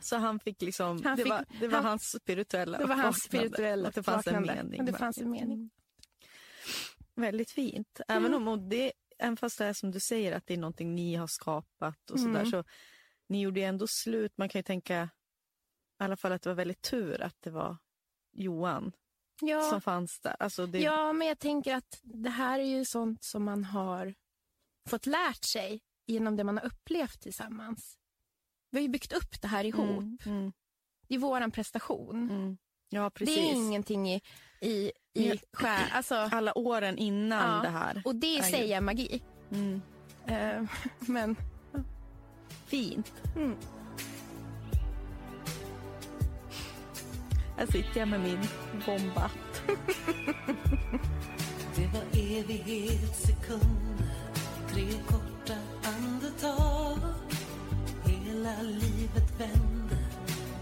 [0.00, 2.94] Så han fick liksom, Han det, fick- var, det var han- hans spirituella Det var
[2.96, 4.76] hans spirituella Att det fanns en mening.
[4.76, 5.58] Men det fanns en mening.
[5.58, 5.70] Mm.
[7.14, 8.00] Väldigt fint.
[8.08, 10.94] Även om och det, även fast det är som du säger att det är någonting
[10.94, 12.50] ni har skapat och sådär Mm.
[12.50, 12.64] så
[13.28, 14.32] ni gjorde ju ändå slut.
[14.38, 15.02] Man kan ju tänka
[16.00, 17.76] i alla fall att det var väldigt tur att det var
[18.32, 18.92] Johan
[19.46, 20.36] Ja, som fanns där.
[20.38, 24.14] Alltså det, ja, men jag tänker att det här är ju sånt som man har
[24.88, 27.98] fått lärt sig genom det man har upplevt tillsammans.
[28.70, 29.88] Vi har ju byggt upp det här ihop.
[30.00, 30.52] Mm, mm,
[31.08, 32.30] Det är våran prestation.
[32.30, 32.58] mm.
[32.88, 33.36] Ja, precis.
[33.36, 34.20] Det är ingenting i,
[34.60, 37.62] i i skär, alltså, Alla åren innan Ja.
[37.62, 38.02] det här.
[38.04, 39.22] och det i sig är magi.
[39.50, 39.82] Mm.
[40.26, 40.62] Eh,
[40.98, 41.36] men
[42.66, 43.12] Fint.
[47.56, 48.40] Här sitter jag med min
[48.86, 49.62] Bombat.
[51.76, 54.14] Det var evighetssekunder,
[54.68, 56.98] tre korta andetag.
[58.04, 59.96] Hela livet vände,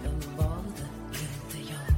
[0.03, 1.95] men valde inte jag.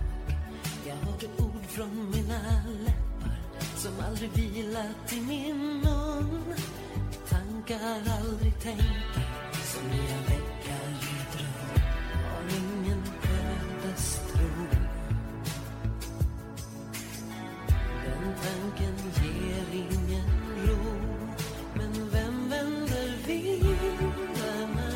[0.87, 2.41] Jag hörde ord från mina
[2.85, 3.39] läppar
[3.77, 6.55] som aldrig vilat i min mun.
[7.29, 7.81] Tankar
[8.21, 9.27] aldrig tänker,
[9.65, 12.74] som nya väggar i dröm.
[18.45, 20.31] Tanken ger ingen
[20.67, 20.79] ro
[21.75, 24.93] Men vem vänder vindarna?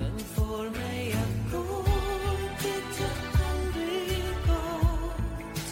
[0.00, 1.84] Vem får mig att gå
[2.62, 3.18] dit jag
[3.50, 5.66] aldrig gått?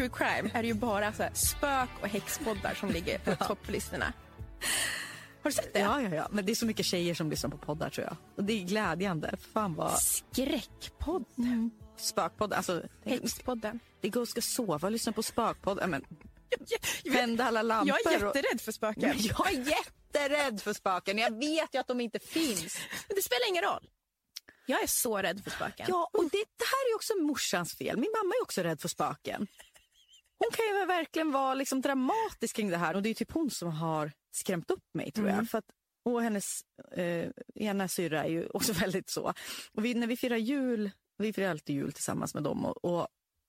[0.00, 4.12] true crime är det ju bara så spök och häxpoddar som ligger på topplistorna.
[5.42, 5.80] Har du sett det?
[5.80, 6.28] Ja, ja, ja.
[6.30, 8.16] Men det är så mycket tjejer som lyssnar på poddar tror jag.
[8.36, 9.36] Och det är glädjande.
[9.52, 9.98] Fan vad...
[10.02, 11.24] Skräckpodd.
[11.96, 12.52] Spökpodd.
[12.52, 13.80] Alltså, Häxpodden.
[14.00, 15.78] det går och ska sova och lyssna på spökpodd.
[15.82, 16.04] Ja, men,
[17.12, 17.96] tända alla lampor.
[18.04, 19.08] Jag är och- jätterädd för spöken.
[19.08, 21.18] Men jag är jätterädd för spöken.
[21.18, 22.78] Jag vet ju att de inte finns.
[23.08, 23.88] Men det spelar ingen roll.
[24.66, 25.86] Jag är så rädd för spöken.
[25.88, 27.96] Ja, och det, det här är också morsans fel.
[27.96, 29.46] Min mamma är också rädd för spöken.
[30.40, 32.94] Hon kan ju verkligen vara liksom dramatisk kring det här.
[32.94, 35.48] Och det är typ hon som har skrämt upp mig tror jag.
[35.48, 35.64] För att,
[36.04, 36.44] och hennes
[36.92, 39.34] eh, ena syrra är ju också väldigt så.
[39.72, 42.64] Och vi, när vi firar jul, vi firar alltid jul tillsammans med dem.
[42.64, 43.08] Och, och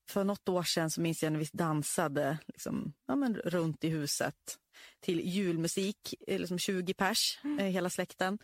[0.10, 3.90] för något år sedan så minns jag när vi dansade liksom, ja, men, runt i
[3.90, 4.58] huset
[5.00, 8.40] till julmusik, eh, liksom 20 pers, eh, hela släkten.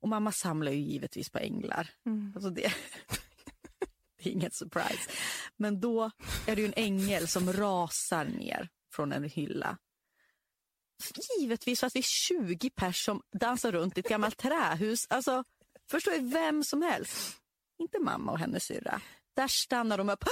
[0.00, 1.90] Och mamma samlar ju givetvis på änglar.
[2.34, 2.72] Alltså det,
[4.22, 5.10] det är inget surprise.
[5.56, 6.10] Men då
[6.46, 9.78] är det ju en ängel som rasar ner från en hylla.
[11.38, 15.06] Givetvis för att vi är 20 pers som dansar runt i ett gammalt trähus.
[15.10, 15.44] Alltså,
[15.90, 17.36] förstår jag vem som helst.
[17.78, 19.00] Inte mamma och hennes syrra.
[19.34, 20.24] Där stannar de upp.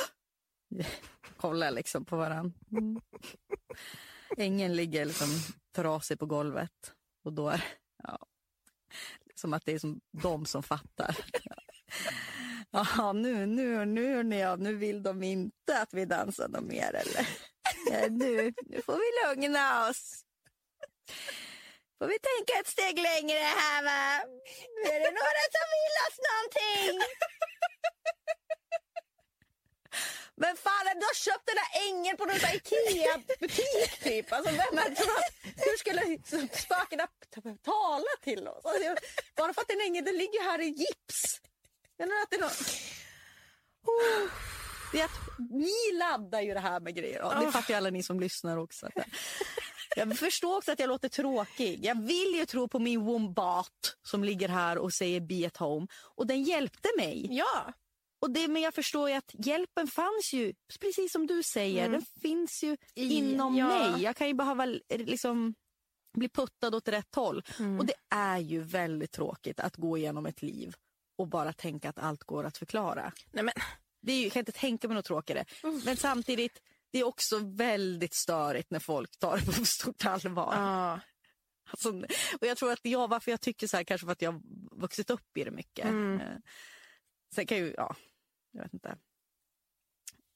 [1.36, 2.54] Kollar liksom på varann.
[2.70, 3.00] Mm.
[4.36, 5.28] Ängeln ligger liksom
[5.74, 6.94] trasig på golvet.
[7.24, 7.64] Och då är
[8.02, 8.18] ja,
[9.34, 11.16] som att det är som de som fattar.
[12.72, 17.28] Ja, nu, nu, nu, nu, nu vill de inte att vi dansar något mer eller?
[17.90, 20.24] Ja, nu, nu får vi lugna oss.
[21.98, 24.02] Får vi tänka ett steg längre här va?
[24.86, 26.96] Är det några som vill oss någonting.
[30.34, 34.32] Men fan, du har köpt den där ängeln på någon Ikea-butik typ.
[34.32, 36.02] Alltså, vem är, tror att, hur skulle
[36.64, 37.08] spökena
[37.62, 38.64] tala till oss?
[38.64, 38.94] Alltså,
[39.36, 41.40] bara för att en ängel den ligger här i gips.
[42.00, 42.50] Eller att det är någon...
[43.86, 44.30] Oh.
[44.92, 45.20] Det är att
[45.50, 47.18] ni laddar ju det här med grejer.
[47.18, 48.88] Ja, det fattar ju alla ni som lyssnar också.
[49.96, 51.84] Jag förstår också att jag låter tråkig.
[51.84, 55.86] Jag vill ju tro på min wombat som ligger här och säger be at home.
[55.94, 57.26] Och den hjälpte mig.
[57.30, 57.72] Ja.
[58.20, 62.04] Och det, men jag förstår ju att hjälpen fanns ju, precis som du säger, den
[62.22, 63.66] finns ju I- inom ja.
[63.66, 64.02] mig.
[64.02, 65.54] Jag kan ju behöva liksom
[66.18, 67.42] bli puttad åt rätt håll.
[67.78, 70.74] Och det är ju väldigt tråkigt att gå igenom ett liv
[71.20, 73.12] och bara tänka att allt går att förklara.
[73.32, 73.54] Nej, men,
[74.02, 75.44] Det är ju, jag kan inte tänka mig något tråkigare.
[75.84, 76.62] Men samtidigt,
[76.92, 80.54] det är också väldigt störigt när folk tar det på stort allvar.
[80.54, 81.00] ja.
[81.70, 81.88] Alltså,
[82.40, 84.40] och jag tror att jag, varför jag tycker så här, kanske för att jag har
[84.80, 85.84] vuxit upp i det mycket.
[85.84, 86.20] Mm.
[86.20, 86.36] Eh,
[87.34, 87.96] Sen kan ju, ja,
[88.52, 88.96] jag vet inte.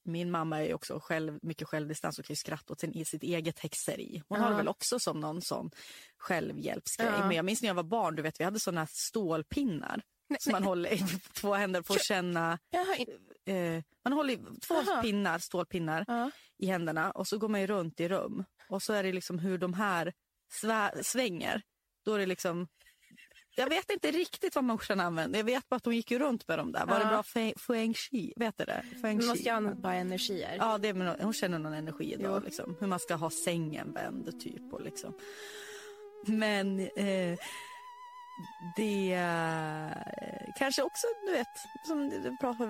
[0.05, 3.05] Min mamma är ju också själv, mycket självdistans och kan ju skratta åt sin, i
[3.05, 4.22] sitt eget häxeri.
[4.28, 4.57] Hon har det Ja.
[4.57, 5.70] väl också som någon sån
[6.16, 7.09] självhjälpsgrej.
[7.18, 7.26] Ja.
[7.26, 10.03] Men jag minns när jag var barn, du vet vi hade såna stålpinnar.
[10.41, 10.99] som man håller i
[11.32, 12.59] två händer för att känna.
[12.70, 13.01] Jag.
[13.47, 15.03] Eh, man håller i två Aha.
[15.03, 16.30] pinnar, stålpinnar ja.
[16.59, 18.45] i händerna och så går man ju runt i rum.
[18.68, 20.12] Och så är det liksom hur de här
[20.62, 21.62] svä- svänger.
[22.05, 22.68] Då är det liksom...
[23.57, 25.39] Jag vet inte riktigt vad morsan använde.
[25.39, 26.87] Jag vet bara att hon gick runt med dem där.
[26.87, 27.09] Var det Ja.
[27.09, 28.32] bra fe- feng shui?
[28.37, 28.85] Vet du det?
[29.03, 29.28] Feng shui.
[29.28, 30.57] måste ju använda energier.
[30.59, 32.45] Ja, det är, hon känner någon energi idag.
[32.45, 32.76] Liksom.
[32.80, 34.72] Hur man ska ha sängen vänd typ.
[34.72, 35.14] Och liksom.
[36.26, 37.39] Men eh,
[38.76, 41.49] det eh, kanske också, du vet,
[41.87, 42.11] som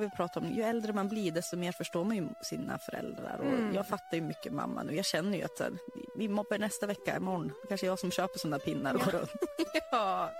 [0.01, 3.39] vi pratar om, ju äldre man blir desto mer förstår man ju sina föräldrar.
[3.39, 3.75] Och Mm.
[3.75, 4.97] Jag fattar ju mycket mamma nu.
[4.97, 5.73] Jag känner ju att här,
[6.17, 7.53] vi mobbar nästa vecka, imorgon.
[7.69, 9.31] Kanske jag som köper sådana pinnar och går runt.
[9.91, 10.31] Ja.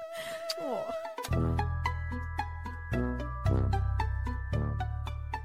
[0.63, 0.91] Åh.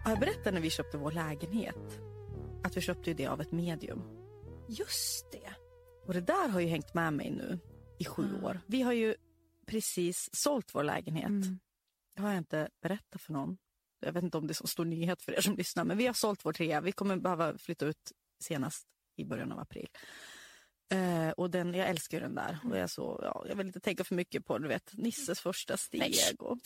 [0.03, 1.99] Har jag berättat när vi köpte vår lägenhet?
[2.63, 4.01] Att vi köpte det av ett medium.
[4.67, 5.49] Just det.
[6.05, 7.59] Och det där har ju hängt med mig nu
[7.99, 8.59] i sju år.
[8.65, 9.15] Vi har ju
[9.70, 11.30] precis sålt vår lägenhet.
[11.30, 11.59] Mm.
[12.15, 13.57] Det har jag inte berättat för någon.
[13.99, 15.84] Jag vet inte om det är så stor nyhet för er som lyssnar.
[15.86, 16.82] Men vi har sålt vår trea.
[16.82, 18.11] Vi kommer behöva flytta ut
[18.43, 19.88] senast i början av april.
[20.91, 22.59] Eh, och den, jag älskar ju den där.
[22.70, 25.78] Och jag, så, ja, jag vill inte tänka för mycket på du vet, Nisses första
[25.78, 26.15] steg.
[26.39, 26.57] Och,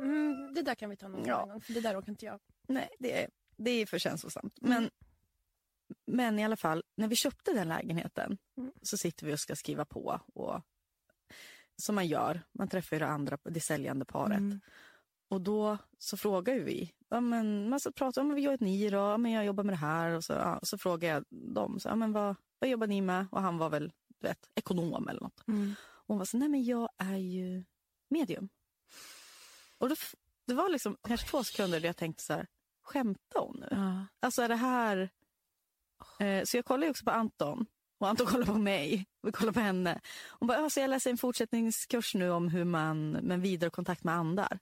[0.00, 1.44] Mm, det där kan vi ta någon Ja.
[1.46, 2.40] gång, för det där orkar inte jag.
[2.68, 4.58] nej, det är, det är för känslosamt.
[4.60, 4.90] Men,
[6.06, 8.72] men i alla fall, när vi köpte den lägenheten Mm.
[8.82, 10.20] så sitter vi och ska skriva på.
[10.34, 10.62] Och,
[11.80, 12.42] som man gör.
[12.52, 14.38] Man träffar ju det andra, det säljande paret.
[14.38, 14.60] Mm.
[15.28, 16.92] Och då så frågar ju vi.
[17.08, 18.96] Ja, men, man så pratar om vad gör ni då?
[18.96, 20.10] Ja, men jag jobbar med det här.
[20.10, 21.80] Och så, ja, och så frågar jag dem.
[21.80, 23.26] Så, ja, men vad, vad jobbar ni med?
[23.30, 25.48] Och han var väl du vet, ekonom eller något.
[25.48, 25.74] Mm.
[25.82, 27.64] Och hon var så, nej men jag är ju
[28.10, 28.48] medium.
[29.78, 29.94] Och då,
[30.46, 32.46] det var liksom kanske två sekunder där jag tänkte så här,
[32.82, 33.68] skämtar hon nu?
[33.70, 34.06] Ja.
[34.20, 35.10] Alltså är det här...
[36.20, 37.66] Eh, så jag kollade ju också på Anton.
[37.98, 39.06] Och Anton kollar på mig.
[39.26, 40.00] Vi kollar på henne.
[40.28, 44.04] Hon bara, ja, så jag läser en fortsättningskurs nu om hur man med vidare kontakt
[44.04, 44.58] med andar.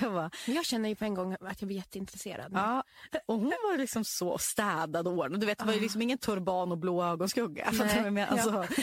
[0.00, 2.52] Jag bara, Men Jag känner ju på en gång att jag blir jätteintresserad.
[2.54, 2.84] ja.
[3.26, 5.40] Och hon var liksom så städad och ordnad.
[5.40, 7.72] Du vet, det var ju liksom ingen turban och blå ögonskugga.
[7.72, 8.36] Jag menar?
[8.36, 8.58] Ja.
[8.62, 8.82] Alltså,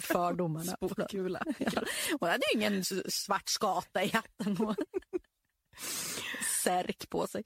[0.00, 0.72] fördomarna.
[0.72, 1.42] Spokkula.
[1.58, 1.82] Ja.
[2.20, 4.76] Hon hade ju ingen svart skata i hatten och
[6.64, 7.42] särk på sig.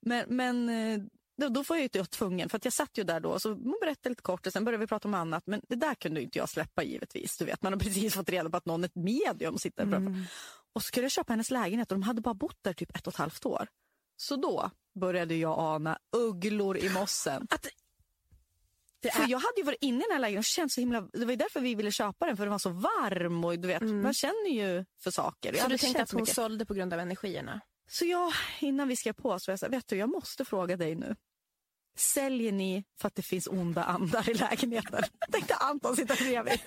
[0.00, 1.00] Men, men eh,
[1.36, 3.78] då, då var jag ju tvungen, för att jag satt ju där då så hon
[3.80, 5.42] berättade lite kort och sen började vi prata om annat.
[5.46, 7.36] Men det där kunde inte jag släppa givetvis.
[7.36, 9.82] Du vet, man har precis fått reda på att någon är ett medium sitter.
[9.82, 10.24] Mm.
[10.72, 13.06] Och så skulle jag köpa hennes lägenhet och de hade bara bott där typ ett
[13.06, 13.68] och ett halvt år.
[14.16, 14.70] Så då
[15.00, 17.46] började jag ana ugglor i mossen.
[17.50, 17.66] Att
[19.00, 20.80] det För är, jag hade ju varit inne i den här lägenheten och känt så
[20.80, 21.00] himla...
[21.00, 23.68] Det var ju därför vi ville köpa den, för den var så varm och du
[23.68, 24.02] vet, Mm.
[24.02, 25.52] man känner ju för saker.
[25.52, 26.34] Jag så du tänkte att så hon mycket.
[26.34, 27.60] sålde på grund av energierna?
[27.88, 30.94] Så jag, innan vi skrev på så jag här, vet du, jag måste fråga dig
[30.94, 31.16] nu.
[31.96, 35.02] Säljer ni för att det finns onda andar i lägenheten?
[35.32, 36.60] Tänkte Anton sitta bredvid.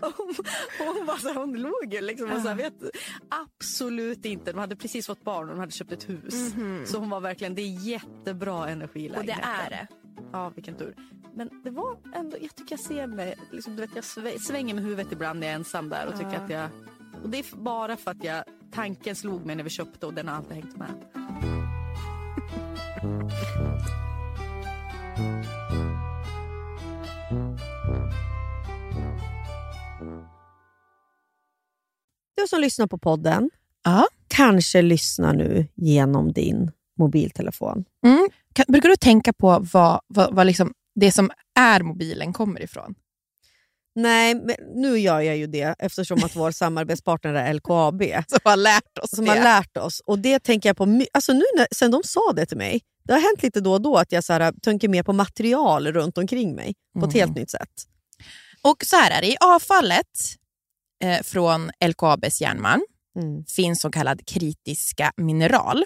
[0.00, 0.34] Och hon,
[0.80, 2.74] och hon, var så här, hon låg ju liksom och så här, vet,
[3.28, 4.52] absolut inte.
[4.52, 6.34] De hade precis fått barn och de hade köpt ett hus.
[6.90, 9.50] Så hon var verkligen, det är jättebra energi i Och det lägenheten.
[9.50, 9.86] är det.
[10.32, 10.94] Ja, vilken tur.
[11.34, 14.84] Men det var ändå, jag tycker jag ser mig, liksom, du vet, jag svänger med
[14.84, 16.40] huvudet ibland när jag är ensam där och tycker Ja.
[16.40, 16.68] att jag,
[17.22, 20.28] och det är bara för att jag, tanken slog mig när vi köpte och den
[20.28, 20.90] har alltid hängt med.
[32.36, 33.50] Du som lyssnar på podden
[33.84, 34.06] Ja.
[34.28, 37.84] kanske lyssnar nu genom din mobiltelefon.
[38.06, 38.28] Mm.
[38.52, 42.94] Kan, brukar du tänka på vad, vad, vad liksom det som är mobilen kommer ifrån?
[44.02, 48.02] Nej, men nu gör jag ju det eftersom att vår samarbetspartner är LKAB.
[48.28, 49.30] Som har lärt oss som det.
[49.30, 50.00] har lärt oss.
[50.06, 52.80] Och det tänker jag på alltså nu när, sen de sa det till mig.
[53.04, 55.92] Det har hänt lite då och då att jag så här, tänker mer på material
[55.92, 57.20] runt omkring mig på ett Mm.
[57.26, 57.70] helt nytt sätt.
[58.62, 60.06] Och så här är det, i avfallet
[61.04, 62.82] eh, från LKABs järnmalm
[63.18, 63.44] Mm.
[63.44, 65.84] finns så kallad kritiska mineral.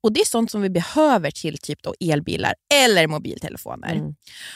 [0.00, 3.94] Och Det är sånt som vi behöver till typ då elbilar eller mobiltelefoner.
[3.94, 4.14] Mm.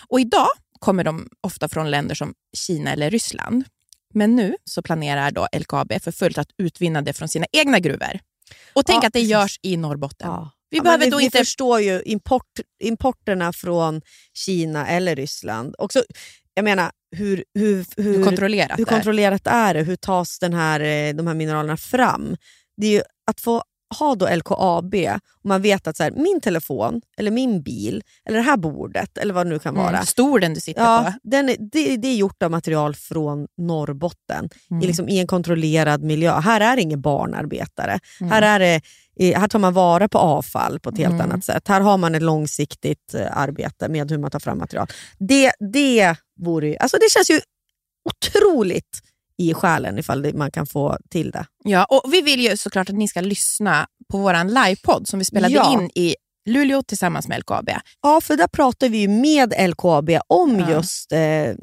[0.09, 0.49] Och Idag
[0.83, 3.65] kommer de ofta från länder som Kina eller Ryssland.
[4.15, 8.19] Men nu så planerar då LKAB för fullt att utvinna det från sina egna gruvor.
[8.73, 10.29] Och tänk Ja, att det görs i Norrbotten.
[10.29, 10.51] Ja.
[10.71, 11.39] Vi Ja, behöver men då vi, inte...
[11.39, 14.03] vi förstår ju import, importerna från
[14.35, 15.75] Kina eller Ryssland.
[15.79, 16.03] Också,
[16.55, 18.95] jag menar, hur, hur, hur, Hur kontrollerat hur det är.
[18.95, 19.83] kontrollerat är det?
[19.83, 22.37] Hur tas den här, eh, de här mineralerna fram?
[22.77, 23.63] Det är ju att få
[23.93, 24.95] ha då LKAB
[25.43, 29.19] och man vet att så här, min telefon, eller min bil, eller det här bordet,
[29.19, 29.89] eller vad det nu kan vara.
[29.89, 31.29] Mm, stolen du sitter Ja, på.
[31.29, 34.83] den är, det, det är gjort av material från Norrbotten Mm.
[34.83, 36.41] i, liksom, i en kontrollerad miljö.
[36.41, 37.99] Här är det ingen barnarbetare.
[38.21, 38.33] Mm.
[38.33, 38.59] Här, är
[39.17, 41.21] det, här tar man vara på avfall på ett helt Mm.
[41.31, 41.69] annat sätt.
[41.69, 44.87] Här har man ett långsiktigt eh, arbete med hur man tar fram material.
[45.19, 47.41] Det, det, vore, ju- alltså det känns ju
[48.11, 49.01] otroligt
[49.39, 51.47] i själen ifall man kan få till det.
[51.65, 55.25] Ja, och vi vill ju såklart att ni ska lyssna på vår livepodd som vi
[55.25, 55.73] spelade Ja.
[55.73, 56.15] in i
[56.47, 57.71] Luleå tillsammans med LKAB.
[58.03, 60.71] Ja, för där pratar vi med LKAB om Ja.
[60.71, 61.19] just eh,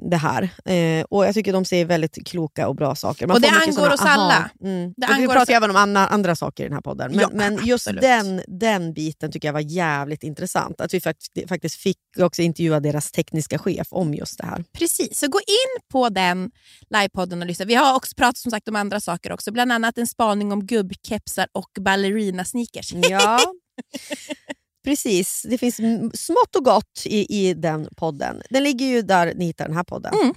[0.10, 0.50] det här.
[0.66, 3.32] Eh, och Jag tycker de säger väldigt kloka och bra saker.
[3.32, 4.50] Och det angår såna, oss alla.
[4.64, 4.94] Mm.
[4.98, 7.12] Det och vi angår pratar oss- även om andra, andra saker i den här podden.
[7.12, 8.02] Men, Ja, men just absolut.
[8.02, 10.82] den, den biten tycker jag var jävligt intressant.
[10.82, 14.64] Att vi fakt- faktiskt fick också intervjua deras tekniska chef om just det här.
[14.74, 16.52] Precis, så gå in på den
[16.90, 17.66] livepodden och lyssna.
[17.66, 20.66] Vi har också pratat som sagt om andra saker också, bland annat en spaning om
[20.66, 22.94] gubbkepsar och ballerina-sneakers.
[23.10, 23.40] Ja,
[24.90, 25.46] precis.
[25.50, 25.76] Det finns
[26.14, 28.42] smått och gott i, i den podden.
[28.50, 30.14] Den ligger ju där ni hittar den här podden.
[30.14, 30.36] Mm.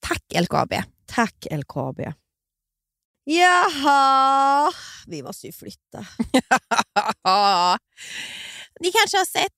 [0.00, 0.74] Tack LKAB.
[1.06, 2.00] Tack LKAB.
[3.24, 4.72] Jaha,
[5.06, 5.98] vi måste ju flytta.
[8.80, 9.52] Ni kanske har sett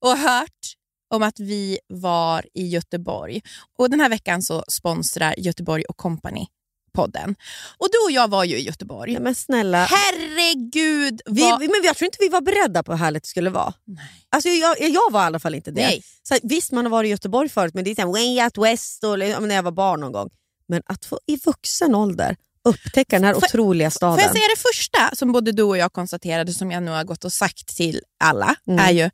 [0.00, 0.74] och hört
[1.14, 3.40] om att vi var i Göteborg.
[3.78, 6.46] Och Den här veckan så sponsrar Göteborg och Company
[6.92, 7.34] podden.
[7.78, 9.12] Och Du och jag var ju i Göteborg.
[9.12, 11.20] Nej, men snälla, Herregud!
[11.26, 11.60] vi, vad...
[11.60, 13.72] men jag tror inte vi var beredda på hur härligt det skulle vara.
[13.84, 14.04] Nej.
[14.30, 15.82] Alltså, jag, jag var i alla fall inte det.
[15.82, 16.02] Nej.
[16.22, 18.58] Så, visst, man har varit i Göteborg förut, men det är så här, way out
[18.58, 20.30] west och, men när jag var barn någon gång.
[20.68, 24.14] Men att få i vuxen ålder upptäcka den här Får- otroliga staden.
[24.18, 27.04] Får jag säga det första som både du och jag konstaterade, som jag nu har
[27.04, 28.78] gått och sagt till alla, Mm.
[28.86, 29.10] är ju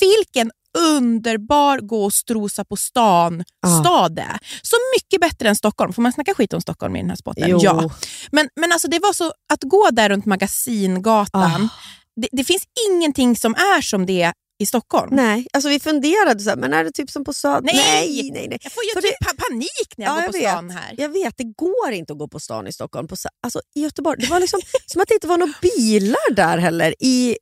[0.00, 3.80] vilken underbar gå och strosa på stan Ja.
[3.80, 4.38] stad det är.
[4.62, 5.92] Så mycket bättre än Stockholm.
[5.92, 7.44] Får man snacka skit om Stockholm i den här spotten?
[7.48, 7.58] Jo.
[7.62, 7.90] Ja.
[8.32, 11.68] Men, men alltså det var så, att gå där runt Magasingatan, Ah.
[12.20, 15.16] det, det finns ingenting som är som det i Stockholm.
[15.16, 17.60] Nej, alltså vi funderade så här, men är det typ som på Söder?
[17.62, 17.74] Nej!
[17.76, 18.48] nej, nej.
[18.48, 18.58] nej.
[18.62, 20.50] Jag får ju typ pa- panik när jag Ja, går jag på vet.
[20.50, 20.94] stan här.
[20.96, 23.08] Jag vet, det går inte att gå på stan i Stockholm.
[23.08, 26.58] På, alltså, I Göteborg, det var liksom som att det inte var några bilar där
[26.58, 26.94] heller.
[27.02, 27.36] I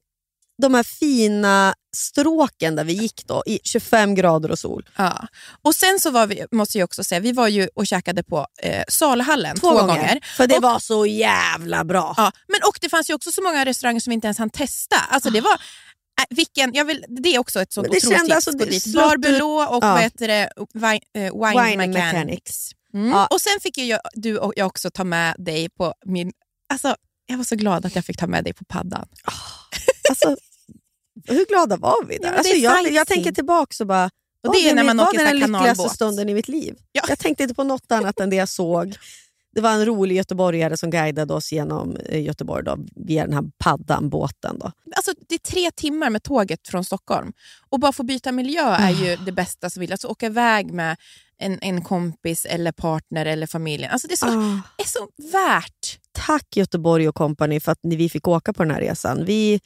[0.61, 4.89] de här fina stråken där vi gick då, i 25 grader och sol.
[4.97, 5.27] Ja.
[5.63, 8.47] Och sen så var vi, måste jag också säga, vi var ju och käkade på
[8.63, 10.21] eh, Saluhallen Två, gånger.
[10.37, 12.15] För det Och- var så jävla bra.
[12.17, 14.51] Ja, men och det fanns ju också så många restauranger som vi inte ens hann
[14.51, 14.97] testa.
[15.11, 18.33] Alltså det var, äh, vilken, jag vill, det är också ett sånt otroligt tips.
[18.35, 18.95] alltså, det dit.
[18.95, 19.93] Bar Belå och Ja.
[19.93, 21.95] vad heter det, wine, eh, wine, Wine Mechanics.
[22.13, 22.71] Mechanics.
[22.95, 23.09] Mm.
[23.11, 23.27] Ja.
[23.27, 26.33] Och sen fick ju jag, du och jag också ta med dig på min...
[26.73, 26.97] Alltså,
[27.27, 29.07] jag var så glad att jag fick ta med dig på paddan.
[30.09, 30.37] Alltså,
[31.27, 32.29] hur glada var vi där?
[32.29, 34.11] Ja, alltså, jag, jag tänker tillbaka och bara, Och
[34.43, 36.75] var det är när man var åker här den lyckligaste stunden i mitt liv?
[36.93, 37.03] Ja.
[37.09, 38.97] Jag tänkte inte på något annat än det jag såg.
[39.55, 43.45] Det var en rolig göteborgare som guidade oss genom eh, Göteborg då, via den här
[43.59, 44.59] paddan, båten.
[44.59, 44.73] Då.
[44.97, 47.33] Alltså, det är tre timmar med tåget från Stockholm.
[47.71, 49.93] Och bara få byta miljö är ju det bästa som vill.
[49.93, 50.97] Alltså åka iväg med
[51.39, 53.91] en, en kompis eller partner eller familjen.
[53.91, 54.61] Alltså, det är så, Ah.
[54.79, 55.99] är så värt.
[56.13, 59.25] Tack Göteborg och company för att vi fick åka på den här resan.
[59.25, 59.61] Vi,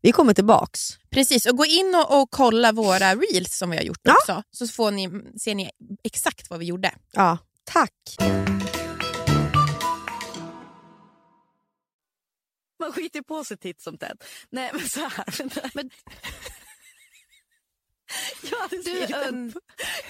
[0.00, 0.80] vi kommer tillbaks.
[1.10, 4.14] Precis, och gå in och, och kolla våra reels som vi har gjort Ja.
[4.14, 4.42] också.
[4.50, 5.70] Så får ni, ser ni
[6.04, 6.94] exakt vad vi gjorde.
[7.12, 7.92] Ja, tack.
[12.80, 14.24] Man skiter på sig titt som tätt.
[14.50, 15.24] Nej men så här.
[15.74, 15.90] Men-
[18.50, 19.52] jag, hade Du, skrivit en,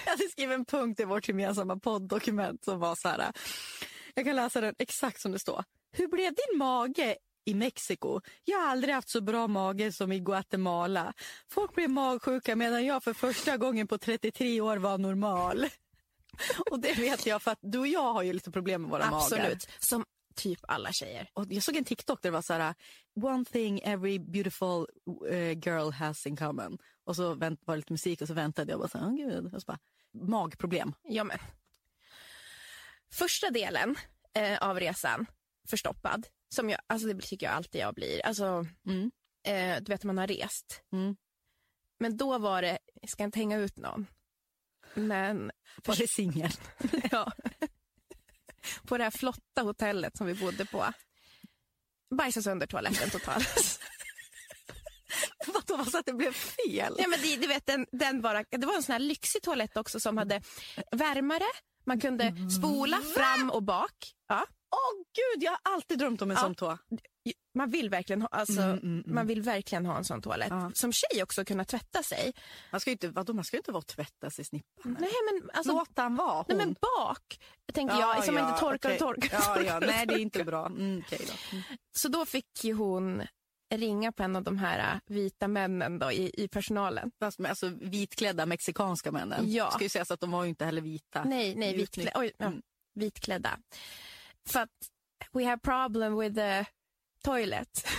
[0.05, 3.31] jag hade skrivit en punkt i vårt gemensamma podddokument som var så här.
[4.13, 5.63] Jag kan läsa den exakt som det står.
[5.91, 7.17] Hur blev din mage
[7.49, 8.21] i Mexiko?
[8.45, 11.13] Jag har aldrig haft så bra mage som i Guatemala.
[11.47, 15.65] Folk blev magsjuka medan jag för första gången på 33 år var normal.
[16.71, 19.05] Och det vet jag för att du och jag har ju lite problem med våra
[19.05, 19.17] magar.
[19.17, 21.29] Absolut, som typ alla tjejer.
[21.33, 22.73] Och jag såg en TikTok där det var så här
[23.21, 24.85] one thing every beautiful
[25.29, 26.77] eh, girl has in common.
[27.05, 29.07] Och så vänt, var det lite musik och så väntade jag och bara så här,
[29.07, 29.53] åh gud.
[29.53, 29.79] Och så bara,
[30.13, 30.93] magproblem.
[31.03, 31.37] Ja, men.
[33.13, 33.95] Första delen
[34.33, 35.25] eh, av resan,
[35.69, 38.25] förstoppad, som jag, alltså det tycker jag alltid jag blir.
[38.25, 39.11] Alltså, Mm.
[39.47, 40.81] eh, du vet man har rest.
[40.93, 41.15] Mm.
[41.99, 44.07] Men då var det, jag ska inte hänga ut någon.
[44.93, 45.51] Men
[45.85, 46.51] Var det singel?
[47.11, 47.31] ja.
[48.87, 50.85] på det här flotta hotellet som vi bodde på.
[52.17, 53.79] Bajsade sönder toaletten totalt.
[55.47, 56.95] Vadå, var så att det blev fel?
[56.97, 59.77] Ja, men det, du vet, den, den bara, det var en sån här lyxig toalett
[59.77, 60.41] också som hade
[60.91, 61.45] värmare.
[61.85, 64.13] Man kunde spola fram och bak.
[64.27, 64.45] Ja.
[64.71, 66.41] Åh gud, jag har alltid drömt om en Ja.
[66.43, 66.77] sån tå.
[67.55, 69.15] Man vill verkligen ha, alltså, Mm, mm, mm.
[69.15, 70.49] Man vill verkligen ha en sån toalett.
[70.49, 70.71] Ja.
[70.73, 72.33] Som tjej också kunna tvätta sig.
[72.71, 74.97] Man ska ju inte, vadå, man ska inte vara och tvätta sig snippan.
[74.99, 76.45] Nej men, alltså, Låt han vara, hon.
[76.47, 77.39] nej, men bak
[77.73, 78.93] tänker jag, som inte torkar okej.
[78.93, 79.29] och torkar.
[79.37, 80.65] Ja, torkar ja, nej det är inte bra.
[80.65, 81.33] Mm, okej då.
[81.57, 81.63] Mm.
[81.95, 83.21] Så då fick hon
[83.75, 87.11] ringa på en av de här äh, vita männen då, i, i personalen.
[87.19, 89.51] Fast alltså, vitklädda mexikanska männen.
[89.51, 89.71] Ja.
[89.71, 91.23] Ska ju sägas att de var ju inte heller vita.
[91.23, 92.61] Nej, nej vitklä, oj, ja, Mm.
[92.95, 93.59] vitklädda.
[94.51, 94.69] För att
[95.33, 96.65] we have problem with the
[97.23, 97.87] toilet.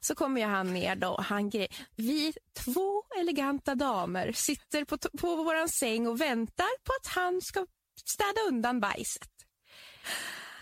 [0.00, 1.52] Så kommer ju han ner då han.
[1.96, 2.32] Vi
[2.64, 7.66] två eleganta damer sitter på, på våran säng och väntar på att han ska
[8.04, 9.30] städa undan bajset.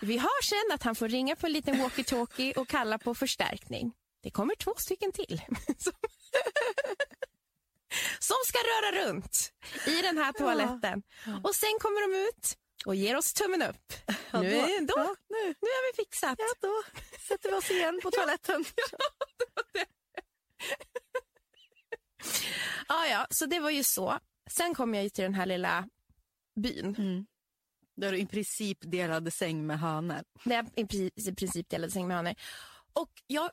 [0.01, 3.93] Vi hör sen att han får ringa på en liten walkie-talkie och kalla på förstärkning.
[4.23, 5.41] det kommer två stycken till.
[5.77, 5.93] som,
[8.19, 9.53] som ska röra runt
[9.87, 11.03] i den här toaletten.
[11.43, 13.93] Och sen kommer de ut och ger oss tummen upp.
[14.31, 15.47] Ja, nu, är, då, ja, nu.
[15.47, 16.35] nu har vi fixat.
[16.39, 16.83] Ja, då
[17.27, 18.65] sätter vi oss igen på toaletten.
[22.87, 24.19] Ja, ja, så det var ju så.
[24.51, 25.89] Sen kom jag ju till den här lilla
[26.55, 26.95] byn.
[26.97, 27.25] Mm.
[27.95, 30.23] Där du i princip delade säng med hönor.
[30.43, 32.35] Där jag i i princip delade säng med hönor.
[32.93, 33.51] Och jag...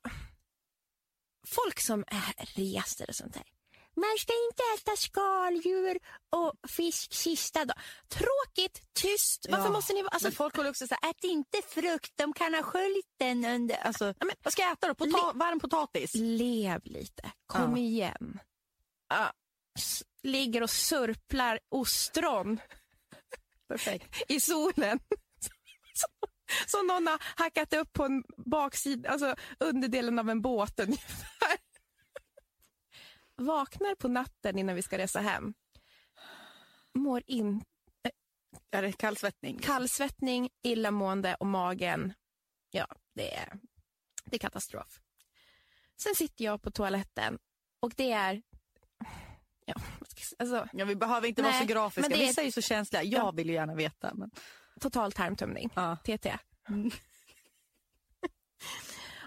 [1.46, 3.51] Folk som är reser och sånt där.
[3.96, 5.98] Man ska inte äta skaldjur
[6.30, 7.76] och fisk sista dag.
[8.08, 9.46] Tråkigt, tyst.
[9.50, 10.00] Varför Ja, måste ni.
[10.10, 13.44] Alltså, men folk håller också så här, ät inte frukt, de kan ha sköljt den
[13.44, 13.76] under...
[13.76, 14.94] Alltså, vad ska jag äta då?
[14.94, 16.10] Pota- varm potatis?
[16.14, 17.32] lev lite.
[17.46, 17.82] Kom Ja.
[17.82, 18.38] igen.
[19.08, 19.32] Ja,
[20.22, 22.60] ligger och surplar ostron
[23.68, 24.22] Perfekt.
[24.28, 25.00] i solen.
[26.66, 31.58] Som någon har hackat upp på en baksida, alltså underdelen av en båt ungefär.
[33.36, 35.54] Vaknar på natten innan vi ska resa hem.
[36.94, 37.64] Mår in
[38.70, 39.58] Är det kallsvettning?
[39.58, 42.12] kallsvettning, illamående och magen.
[42.70, 43.58] Ja, det är,
[44.24, 45.00] det är katastrof.
[46.02, 47.38] Sen sitter jag på toaletten
[47.80, 48.42] och det är...
[49.66, 49.74] Ja,
[50.38, 52.00] alltså, Ja, vi behöver inte vara Nej, så grafiska.
[52.00, 53.02] men det Vissa är ju så känsliga.
[53.02, 53.30] Jag Ja.
[53.30, 54.14] vill ju gärna veta.
[54.14, 54.30] Men...
[54.80, 55.70] total tarmtumning.
[55.74, 55.96] Ja.
[55.96, 56.38] TT.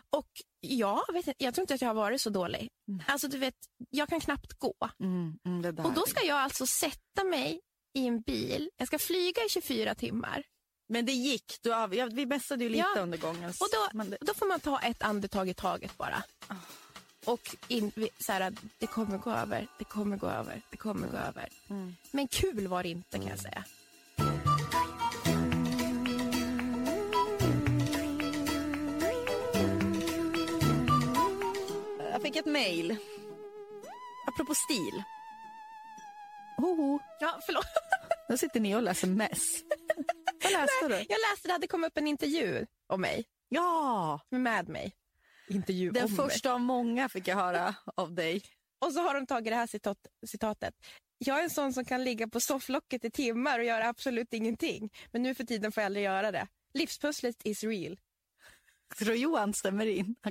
[0.09, 0.29] Och
[0.65, 2.69] jag, vet inte, jag tror inte att jag har varit så dålig.
[3.07, 3.55] Alltså du vet,
[3.89, 4.73] jag kan knappt gå.
[4.99, 5.85] Mm, mm.
[5.85, 7.59] Och då ska jag alltså sätta mig
[7.93, 8.69] i en bil.
[8.77, 10.43] Jag ska flyga i 24 timmar.
[10.89, 11.57] Men det gick.
[11.61, 13.01] Du, av- ja, vi mässade ju lite Ja.
[13.01, 13.49] under gången.
[13.49, 14.17] Och då, det...
[14.21, 16.23] då får man ta ett andetag i taget bara.
[17.25, 21.17] Och in, så här, det kommer gå över, det kommer gå över, det kommer gå
[21.17, 21.49] över.
[22.11, 23.63] Men kul var det inte kan jag säga.
[32.35, 32.97] Fick ett mejl.
[34.27, 35.03] Apropå stil.
[36.57, 36.99] Hoho.
[37.19, 37.65] Ja, förlåt.
[38.29, 39.61] Nu sitter ni och läser mess.
[40.43, 40.93] Vad läste du?
[40.95, 44.93] Jag läste det hade kommit upp en intervju om mig, Ja, med mig.
[45.47, 46.29] Intervju den om mig.
[46.29, 48.41] första av många fick jag höra av dig.
[48.79, 50.73] Och så har de tagit det här citat, citatet.
[51.17, 54.89] Jag är en sån som kan ligga på sofflocket i timmar och göra absolut ingenting.
[55.11, 56.47] Men nu för tiden får jag aldrig göra det.
[56.73, 57.99] Livspusslet is real.
[58.97, 60.15] Tror Johan stämmer in?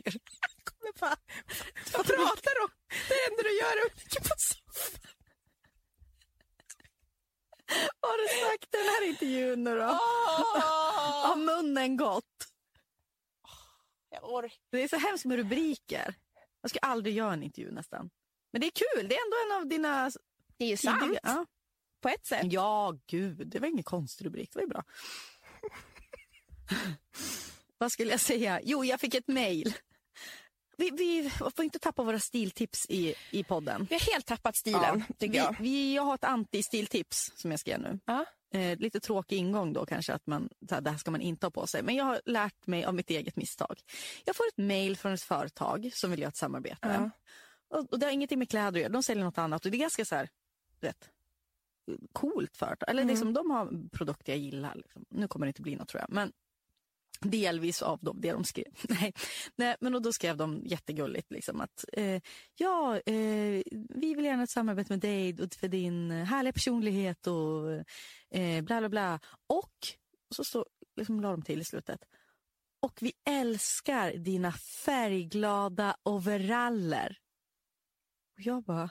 [0.84, 1.16] Men fan,
[1.92, 2.70] vad pratar du om?
[3.08, 5.00] Det enda du gör är att ligga på soffan.
[8.00, 9.82] Har du sagt den här intervjun nu då?
[9.84, 12.24] Har munnen gått?
[14.10, 14.58] Jag orkar.
[14.70, 16.14] Det är så hemskt med rubriker.
[16.60, 18.10] Jag ska aldrig göra en intervju nästan.
[18.52, 19.08] Men det är kul.
[19.08, 20.10] Det är ändå en av dina...
[20.56, 21.46] Det är ju sant, tidiga- Ja.
[22.00, 22.46] på ett sätt.
[22.52, 23.48] ja, gud.
[23.48, 24.50] Det var ingen konstig rubrik.
[24.52, 24.84] Det var ju bra.
[27.78, 28.60] Vad skulle jag säga?
[28.64, 29.74] Jo, jag fick ett mejl.
[30.76, 33.86] Vi, vi får inte tappa våra stiltips i, i podden.
[33.90, 35.56] Vi har helt tappat stilen, tycker vi, jag.
[35.60, 37.98] Vi, jag har ett anti-stiltips som jag ska ge nu.
[38.04, 38.24] Ja.
[38.54, 41.66] Eh, lite tråkig ingång då kanske, att man, det här ska man inte ha på
[41.66, 41.82] sig.
[41.82, 43.80] Men jag har lärt mig av mitt eget misstag.
[44.24, 46.78] Jag får ett mejl från ett företag som vill göra ett samarbete.
[46.80, 47.10] Ja.
[47.78, 49.64] Och, och det har ingenting med kläder att göra, de säljer något annat.
[49.64, 50.28] Och det är ganska så här,
[50.80, 51.10] vet,
[52.12, 52.90] coolt företag.
[52.90, 54.74] Eller liksom, de har produkter jag gillar.
[54.74, 55.04] Liksom.
[55.10, 56.10] Nu kommer det inte bli något tror jag.
[56.10, 56.32] Men
[57.20, 58.72] delvis av dem, det de skrev.
[58.88, 59.12] Nej.
[59.56, 62.22] Nej, men och då skrev de jättegulligt liksom att eh,
[62.54, 67.70] ja, eh, vi vill gärna ett samarbete med dig och för din härliga personlighet och
[68.30, 69.20] eh, bla bla bla.
[69.46, 69.74] Och
[70.34, 72.00] så står, liksom, la de till i slutet.
[72.80, 77.18] Och vi älskar dina färgglada overaller.
[78.36, 78.90] Och jag bara.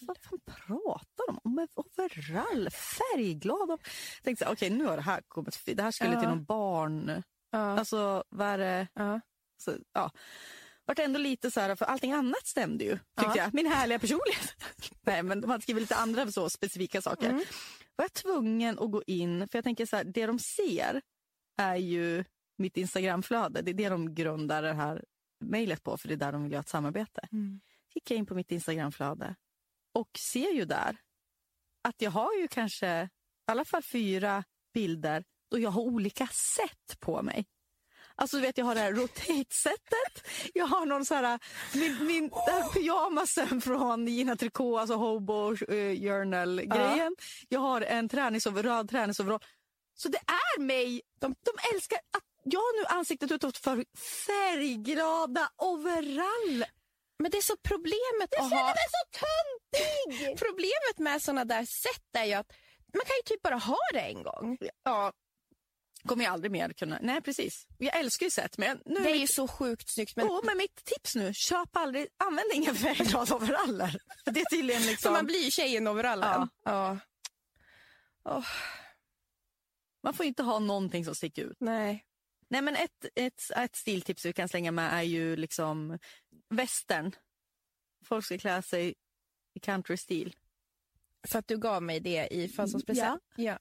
[0.00, 1.66] Vad fan pratar de om?
[1.74, 3.78] Overall, färgglada.
[4.16, 6.20] Jag tänkte, okej nu har det här kommit, det här skulle Ja.
[6.20, 7.22] till någon barn.
[7.50, 7.58] Ja.
[7.58, 8.88] Alltså, vad är det?
[8.94, 9.20] Ja.
[9.56, 10.10] Så, ja.
[10.84, 13.36] Vart ändå lite så här, för allting annat stämde ju, tyckte Ja.
[13.36, 13.54] jag.
[13.54, 14.54] Min härliga personlighet.
[15.02, 17.30] Nej, men de hade skrivit lite andra så specifika saker.
[17.30, 17.44] Mm.
[17.96, 21.00] Var jag tvungen att gå in, för jag tänker så här, det de ser
[21.56, 22.24] är ju
[22.58, 23.62] mitt Instagramflöde.
[23.62, 25.04] Det är det de grundar det här
[25.44, 27.28] mejlet på, för det är där de vill göra ett samarbete.
[27.32, 27.60] Mm.
[27.94, 29.34] Gick jag in på mitt Instagramflöde
[29.94, 30.96] och ser ju där
[31.88, 33.08] att jag har ju kanske i
[33.52, 37.46] alla fall fyra bilder då jag har olika sätt på mig.
[38.14, 41.38] Alltså du vet jag har det här rotate-sättet, jag har någon så här,
[41.74, 42.30] min, min
[42.74, 47.16] pyjamasen från Gina Tricot, alltså hobo uh, journal-grejen.
[47.48, 49.40] Jag har en träningsover, röd träningsoverall.
[49.94, 53.84] Så det är mig, de, de älskar att jag har nu ansiktet utåt för
[54.26, 56.64] färgglada overall.
[57.22, 58.68] Men det är så problemet Jag att känner ha...
[58.68, 60.38] mig så töntig!
[60.46, 62.52] Problemet med såna där sätt är ju att
[62.94, 64.58] man kan ju typ bara ha det en gång.
[64.84, 65.12] Ja,
[66.06, 66.98] Kommer jag aldrig mer kunna.
[67.02, 67.66] Nej precis.
[67.78, 70.16] Jag älskar ju set men nu Det är mitt- ju så sjukt snyggt.
[70.16, 73.38] Men Åh, men mitt tips nu, köp aldrig, använd inga färgglada.
[74.24, 76.48] Det är tydligen Så liksom, man blir tjejen overallen.
[76.64, 76.98] Ja.
[78.24, 78.44] Åh,
[80.02, 81.56] man får inte ha någonting som sticker ut.
[81.60, 82.04] nej.
[82.50, 85.98] Nej men ett, ett, ett stiltips vi kan slänga med är ju liksom
[86.48, 87.12] västern.
[88.04, 88.94] Folk ska klä sig
[89.54, 90.36] i countrystil.
[91.28, 93.22] För att du gav mig det i födelsedagspresent.
[93.36, 93.58] Ja.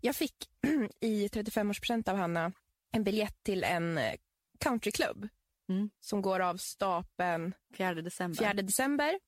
[0.00, 0.34] Jag fick
[1.00, 2.52] i 35-årspresent av Hanna
[2.90, 4.14] en biljett till en eh,
[4.60, 5.28] countryklubb
[5.68, 5.90] Mm.
[6.00, 8.44] som går av stapeln 4 december.
[8.44, 9.20] 4 december.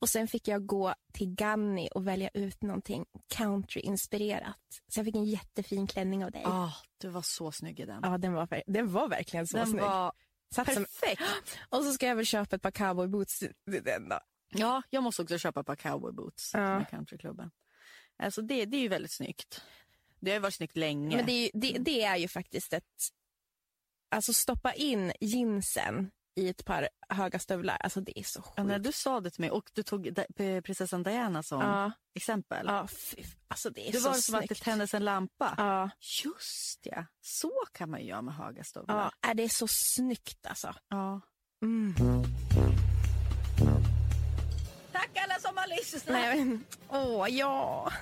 [0.00, 4.56] Och sen fick jag gå till Ganni och välja ut någonting country-inspirerat.
[4.88, 6.42] Så jag fick en jättefin klänning av dig.
[6.44, 8.00] Ah, du var så snygg i den.
[8.02, 9.82] Ja, den var, den var verkligen så den snygg.
[9.82, 10.12] var
[10.54, 11.22] Satt som, perfekt.
[11.68, 13.52] och så ska jag väl köpa ett par cowboyboots till
[13.84, 14.18] den då.
[14.52, 16.60] Ja, jag måste också köpa ett par cowboy boots Ja.
[16.78, 17.50] med countryklubben.
[18.16, 19.62] Alltså det, det är ju väldigt snyggt.
[20.20, 21.16] Det har ju varit snyggt länge.
[21.16, 22.84] Men det är, ju, det, det är ju faktiskt ett...
[24.08, 27.76] Alltså stoppa in jeansen i ett par höga stövlar.
[27.80, 28.52] Alltså det är så sjukt.
[28.56, 31.92] Ja, när du sa det till mig och du tog p- prinsessan Diana som Ja,
[32.14, 32.66] exempel.
[32.68, 34.62] ja fy, alltså det är det så var som att det snyggt.
[34.64, 35.54] tändes en lampa.
[35.58, 35.90] Ja,
[36.24, 38.96] Just ja, så kan man ju göra med höga stövlar.
[39.22, 40.74] ja, är det är så snyggt alltså.
[40.88, 41.20] Ja.
[41.62, 41.94] Mm.
[44.92, 46.60] Tack alla som har lyssnat.
[46.88, 47.92] Åh ja.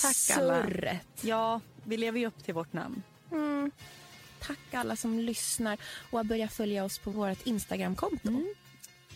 [0.00, 0.62] Tack alla.
[0.62, 1.06] Surret.
[1.20, 3.02] Ja, vi lever ju upp till vårt namn.
[3.32, 3.70] Mm.
[4.46, 5.78] Tack alla som lyssnar
[6.10, 8.28] och har börjat följa oss på vårt Instagramkonto.
[8.28, 8.54] Mm.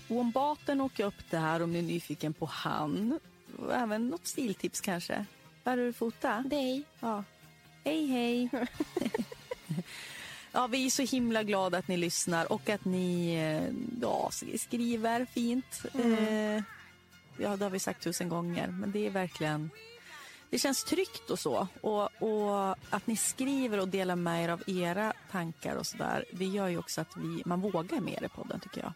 [0.08, 3.20] Wombaten åker upp det här om ni är nyfiken på han.
[3.72, 5.24] Även något stiltips kanske.
[5.64, 6.44] Vad du fota?
[6.46, 6.82] Dig.
[7.00, 7.24] Ja.
[7.84, 8.48] Hej hej.
[10.52, 15.24] ja, vi är så himla glada att ni lyssnar och att ni eh, ja, skriver
[15.24, 15.82] fint.
[15.94, 16.62] Eh,
[17.38, 19.70] ja, det har vi sagt tusen gånger, men det är verkligen
[20.50, 21.68] det känns tryggt och så.
[21.80, 26.44] Och, och att ni skriver och delar med er av era tankar och sådär, det
[26.46, 28.92] gör ju också att vi, man vågar mer i podden tycker jag.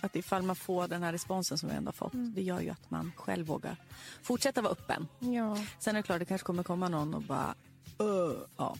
[0.00, 2.70] Att ifall man får den här responsen som vi ändå har fått, det gör ju
[2.70, 3.76] att man själv vågar
[4.22, 5.08] fortsätta vara öppen.
[5.18, 5.58] Ja.
[5.78, 7.54] Sen är det klart, det kanske kommer komma någon och bara...
[7.98, 8.76] "Öh", ja.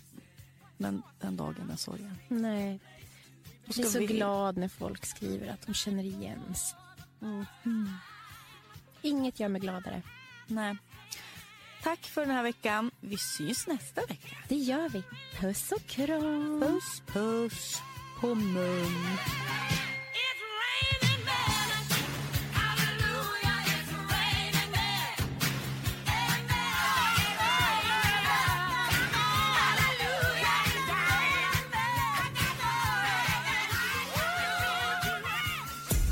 [0.77, 2.15] Men den dagen är sorgen.
[2.29, 2.81] Nej.
[3.65, 6.79] Jag blir så vi- glad när folk skriver att de känner igen sig.
[7.23, 7.89] Mm.
[9.03, 10.03] Inget gör mig gladare.
[10.47, 10.77] Nej.
[11.83, 12.91] Tack för den här veckan.
[13.01, 14.37] Vi syns nästa vecka.
[14.49, 15.03] Det gör vi.
[15.41, 16.61] Puss och kram.
[16.61, 17.83] Puss, puss
[18.21, 19.19] på mun.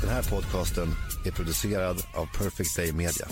[0.01, 0.87] Den här podcasten
[1.25, 3.27] är producerad av Perfect Day Media.